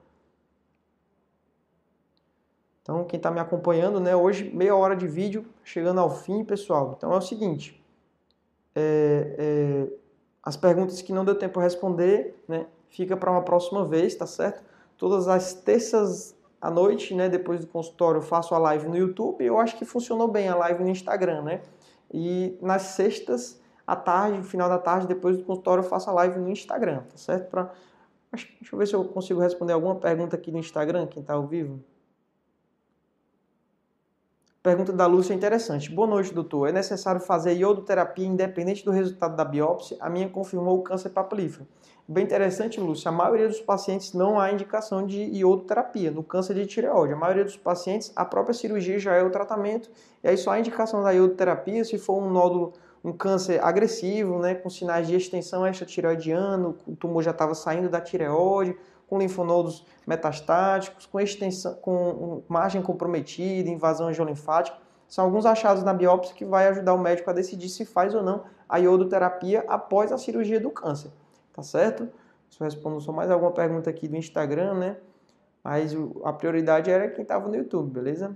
Então, 2.82 3.04
quem 3.04 3.16
está 3.16 3.30
me 3.30 3.38
acompanhando, 3.38 4.00
né, 4.00 4.14
hoje, 4.14 4.50
meia 4.52 4.74
hora 4.74 4.96
de 4.96 5.06
vídeo, 5.06 5.46
chegando 5.62 6.00
ao 6.00 6.10
fim, 6.10 6.44
pessoal. 6.44 6.94
Então, 6.96 7.12
é 7.12 7.16
o 7.16 7.20
seguinte, 7.20 7.80
é, 8.74 9.36
é, 9.38 9.96
as 10.42 10.56
perguntas 10.56 11.00
que 11.00 11.12
não 11.12 11.24
deu 11.24 11.36
tempo 11.36 11.60
de 11.60 11.64
responder, 11.64 12.34
né, 12.48 12.66
fica 12.90 13.16
para 13.16 13.30
uma 13.30 13.42
próxima 13.42 13.84
vez, 13.84 14.14
tá 14.16 14.26
certo? 14.26 14.62
Todas 14.98 15.28
as 15.28 15.54
terças 15.54 16.36
à 16.60 16.70
noite, 16.70 17.14
né, 17.14 17.28
depois 17.28 17.60
do 17.60 17.66
consultório, 17.66 18.18
eu 18.18 18.22
faço 18.22 18.54
a 18.54 18.58
live 18.58 18.88
no 18.88 18.96
YouTube. 18.96 19.44
Eu 19.44 19.58
acho 19.58 19.76
que 19.78 19.84
funcionou 19.84 20.28
bem 20.28 20.48
a 20.48 20.54
live 20.56 20.82
no 20.82 20.90
Instagram, 20.90 21.42
né? 21.42 21.62
E 22.12 22.56
nas 22.60 22.82
sextas 22.82 23.60
à 23.86 23.96
tarde, 23.96 24.42
final 24.42 24.68
da 24.68 24.78
tarde, 24.78 25.06
depois 25.06 25.36
do 25.36 25.44
consultório, 25.44 25.82
eu 25.82 25.88
faço 25.88 26.10
a 26.10 26.12
live 26.12 26.38
no 26.38 26.50
Instagram, 26.50 26.98
tá 26.98 27.16
certo? 27.16 27.48
Pra... 27.50 27.72
Deixa 28.32 28.48
eu 28.72 28.78
ver 28.78 28.86
se 28.86 28.94
eu 28.94 29.04
consigo 29.04 29.40
responder 29.40 29.72
alguma 29.72 29.96
pergunta 29.96 30.36
aqui 30.36 30.50
no 30.50 30.58
Instagram, 30.58 31.06
quem 31.06 31.20
está 31.20 31.34
ao 31.34 31.46
vivo. 31.46 31.80
Pergunta 34.62 34.92
da 34.92 35.06
Lúcia 35.06 35.32
é 35.32 35.36
interessante. 35.36 35.90
Boa 35.90 36.06
noite, 36.06 36.32
doutor. 36.32 36.68
É 36.68 36.72
necessário 36.72 37.20
fazer 37.20 37.54
iodoterapia 37.54 38.24
independente 38.24 38.84
do 38.84 38.92
resultado 38.92 39.34
da 39.34 39.44
biópsia? 39.44 39.96
A 39.98 40.08
minha 40.08 40.28
confirmou 40.28 40.78
o 40.78 40.82
câncer 40.82 41.10
papilífero. 41.10 41.66
Bem 42.06 42.22
interessante, 42.22 42.78
Lúcia. 42.78 43.08
A 43.08 43.12
maioria 43.12 43.48
dos 43.48 43.60
pacientes 43.60 44.12
não 44.12 44.38
há 44.38 44.52
indicação 44.52 45.04
de 45.04 45.20
iodoterapia 45.20 46.12
no 46.12 46.22
câncer 46.22 46.54
de 46.54 46.64
tireoide. 46.64 47.12
A 47.12 47.16
maioria 47.16 47.42
dos 47.42 47.56
pacientes, 47.56 48.12
a 48.14 48.24
própria 48.24 48.54
cirurgia 48.54 49.00
já 49.00 49.16
é 49.16 49.22
o 49.24 49.30
tratamento. 49.30 49.90
E 50.22 50.28
aí 50.28 50.36
só 50.36 50.52
há 50.52 50.60
indicação 50.60 51.02
da 51.02 51.10
iodoterapia 51.10 51.84
se 51.84 51.98
for 51.98 52.22
um 52.22 52.30
nódulo, 52.30 52.72
um 53.02 53.12
câncer 53.12 53.60
agressivo, 53.64 54.38
né, 54.38 54.54
com 54.54 54.70
sinais 54.70 55.08
de 55.08 55.16
extensão 55.16 55.66
extratireoidiana, 55.66 56.68
o 56.68 56.94
tumor 56.94 57.24
já 57.24 57.32
estava 57.32 57.52
saindo 57.52 57.88
da 57.88 58.00
tireoide, 58.00 58.76
com 59.12 59.18
linfonodos 59.18 59.84
metastáticos, 60.06 61.04
com 61.04 61.20
extensão, 61.20 61.74
com 61.74 62.42
margem 62.48 62.80
comprometida, 62.80 63.68
invasão 63.68 64.08
angiolinfática. 64.08 64.78
São 65.06 65.26
alguns 65.26 65.44
achados 65.44 65.82
na 65.82 65.92
biópsia 65.92 66.34
que 66.34 66.46
vai 66.46 66.66
ajudar 66.68 66.94
o 66.94 66.98
médico 66.98 67.28
a 67.28 67.34
decidir 67.34 67.68
se 67.68 67.84
faz 67.84 68.14
ou 68.14 68.22
não 68.22 68.44
a 68.66 68.78
iodoterapia 68.78 69.66
após 69.68 70.12
a 70.12 70.16
cirurgia 70.16 70.58
do 70.58 70.70
câncer. 70.70 71.10
Tá 71.52 71.62
certo? 71.62 72.08
Se 72.48 72.58
eu 72.58 72.64
respondo 72.64 73.02
só 73.02 73.12
mais 73.12 73.30
alguma 73.30 73.52
pergunta 73.52 73.90
aqui 73.90 74.08
do 74.08 74.16
Instagram, 74.16 74.76
né? 74.76 74.96
Mas 75.62 75.94
a 76.24 76.32
prioridade 76.32 76.90
era 76.90 77.10
quem 77.10 77.20
estava 77.20 77.46
no 77.46 77.54
YouTube, 77.54 77.90
beleza? 77.90 78.34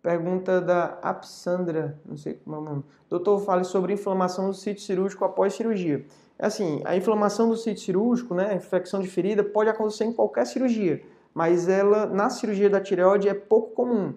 Pergunta 0.00 0.62
da 0.62 0.98
Apsandra, 1.02 2.00
não 2.06 2.16
sei 2.16 2.32
como 2.42 2.56
é 2.56 2.58
o 2.58 2.62
nome. 2.62 2.84
Doutor, 3.06 3.38
fale 3.40 3.64
sobre 3.64 3.92
inflamação 3.92 4.48
do 4.48 4.54
sítio 4.54 4.82
cirúrgico 4.82 5.26
após 5.26 5.52
cirurgia. 5.52 6.06
Assim, 6.40 6.80
a 6.86 6.96
inflamação 6.96 7.48
do 7.50 7.56
sítio 7.56 7.84
cirúrgico, 7.84 8.34
né, 8.34 8.50
a 8.50 8.54
infecção 8.54 9.00
de 9.00 9.08
ferida, 9.08 9.44
pode 9.44 9.68
acontecer 9.68 10.04
em 10.04 10.12
qualquer 10.12 10.46
cirurgia, 10.46 11.02
mas 11.34 11.68
ela, 11.68 12.06
na 12.06 12.30
cirurgia 12.30 12.70
da 12.70 12.80
tireoide, 12.80 13.28
é 13.28 13.34
pouco 13.34 13.74
comum. 13.74 14.14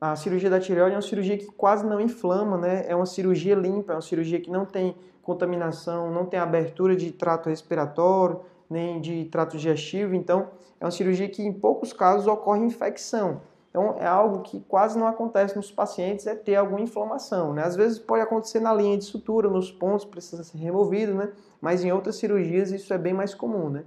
A 0.00 0.16
cirurgia 0.16 0.48
da 0.48 0.58
tireoide 0.58 0.94
é 0.94 0.96
uma 0.96 1.02
cirurgia 1.02 1.36
que 1.36 1.46
quase 1.46 1.86
não 1.86 2.00
inflama, 2.00 2.56
né? 2.56 2.84
É 2.86 2.94
uma 2.96 3.06
cirurgia 3.06 3.54
limpa, 3.54 3.92
é 3.92 3.96
uma 3.96 4.02
cirurgia 4.02 4.40
que 4.40 4.50
não 4.50 4.64
tem 4.64 4.96
contaminação, 5.22 6.10
não 6.10 6.24
tem 6.24 6.38
abertura 6.40 6.96
de 6.96 7.12
trato 7.12 7.48
respiratório, 7.48 8.40
nem 8.70 9.00
de 9.00 9.26
trato 9.26 9.56
digestivo, 9.56 10.14
então 10.14 10.48
é 10.80 10.84
uma 10.84 10.90
cirurgia 10.90 11.28
que 11.28 11.42
em 11.42 11.52
poucos 11.52 11.92
casos 11.92 12.26
ocorre 12.26 12.64
infecção. 12.64 13.40
Então, 13.76 13.94
é 14.00 14.06
algo 14.06 14.40
que 14.40 14.58
quase 14.66 14.98
não 14.98 15.06
acontece 15.06 15.54
nos 15.54 15.70
pacientes, 15.70 16.26
é 16.26 16.34
ter 16.34 16.54
alguma 16.54 16.80
inflamação. 16.80 17.52
Né? 17.52 17.62
Às 17.62 17.76
vezes 17.76 17.98
pode 17.98 18.22
acontecer 18.22 18.58
na 18.58 18.72
linha 18.72 18.96
de 18.96 19.04
sutura, 19.04 19.50
nos 19.50 19.70
pontos, 19.70 20.06
precisa 20.06 20.42
ser 20.42 20.56
removido, 20.56 21.12
né? 21.12 21.28
mas 21.60 21.84
em 21.84 21.92
outras 21.92 22.16
cirurgias 22.16 22.70
isso 22.70 22.94
é 22.94 22.96
bem 22.96 23.12
mais 23.12 23.34
comum. 23.34 23.68
Né? 23.68 23.82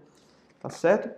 Tá 0.62 0.69
certo? 0.69 1.10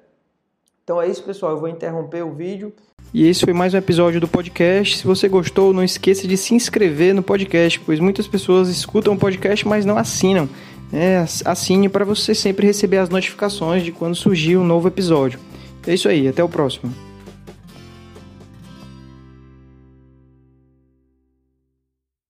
Então 0.85 1.01
é 1.01 1.09
isso, 1.09 1.21
pessoal. 1.21 1.51
Eu 1.51 1.59
vou 1.59 1.67
interromper 1.67 2.23
o 2.23 2.31
vídeo. 2.31 2.71
E 3.13 3.27
esse 3.27 3.43
foi 3.43 3.51
mais 3.51 3.73
um 3.73 3.77
episódio 3.77 4.21
do 4.21 4.27
podcast. 4.29 4.99
Se 4.99 5.05
você 5.05 5.27
gostou, 5.27 5.73
não 5.73 5.83
esqueça 5.83 6.25
de 6.25 6.37
se 6.37 6.55
inscrever 6.55 7.13
no 7.13 7.21
podcast, 7.21 7.77
pois 7.81 7.99
muitas 7.99 8.25
pessoas 8.25 8.69
escutam 8.69 9.15
o 9.15 9.19
podcast, 9.19 9.67
mas 9.67 9.83
não 9.83 9.97
assinam. 9.97 10.47
É, 10.93 11.25
assine 11.43 11.89
para 11.89 12.05
você 12.05 12.33
sempre 12.33 12.67
receber 12.67 12.99
as 12.99 13.09
notificações 13.09 13.83
de 13.83 13.91
quando 13.91 14.15
surgir 14.15 14.55
um 14.55 14.63
novo 14.63 14.87
episódio. 14.87 15.41
É 15.85 15.93
isso 15.93 16.07
aí, 16.07 16.25
até 16.25 16.41
o 16.41 16.47
próximo. 16.47 17.10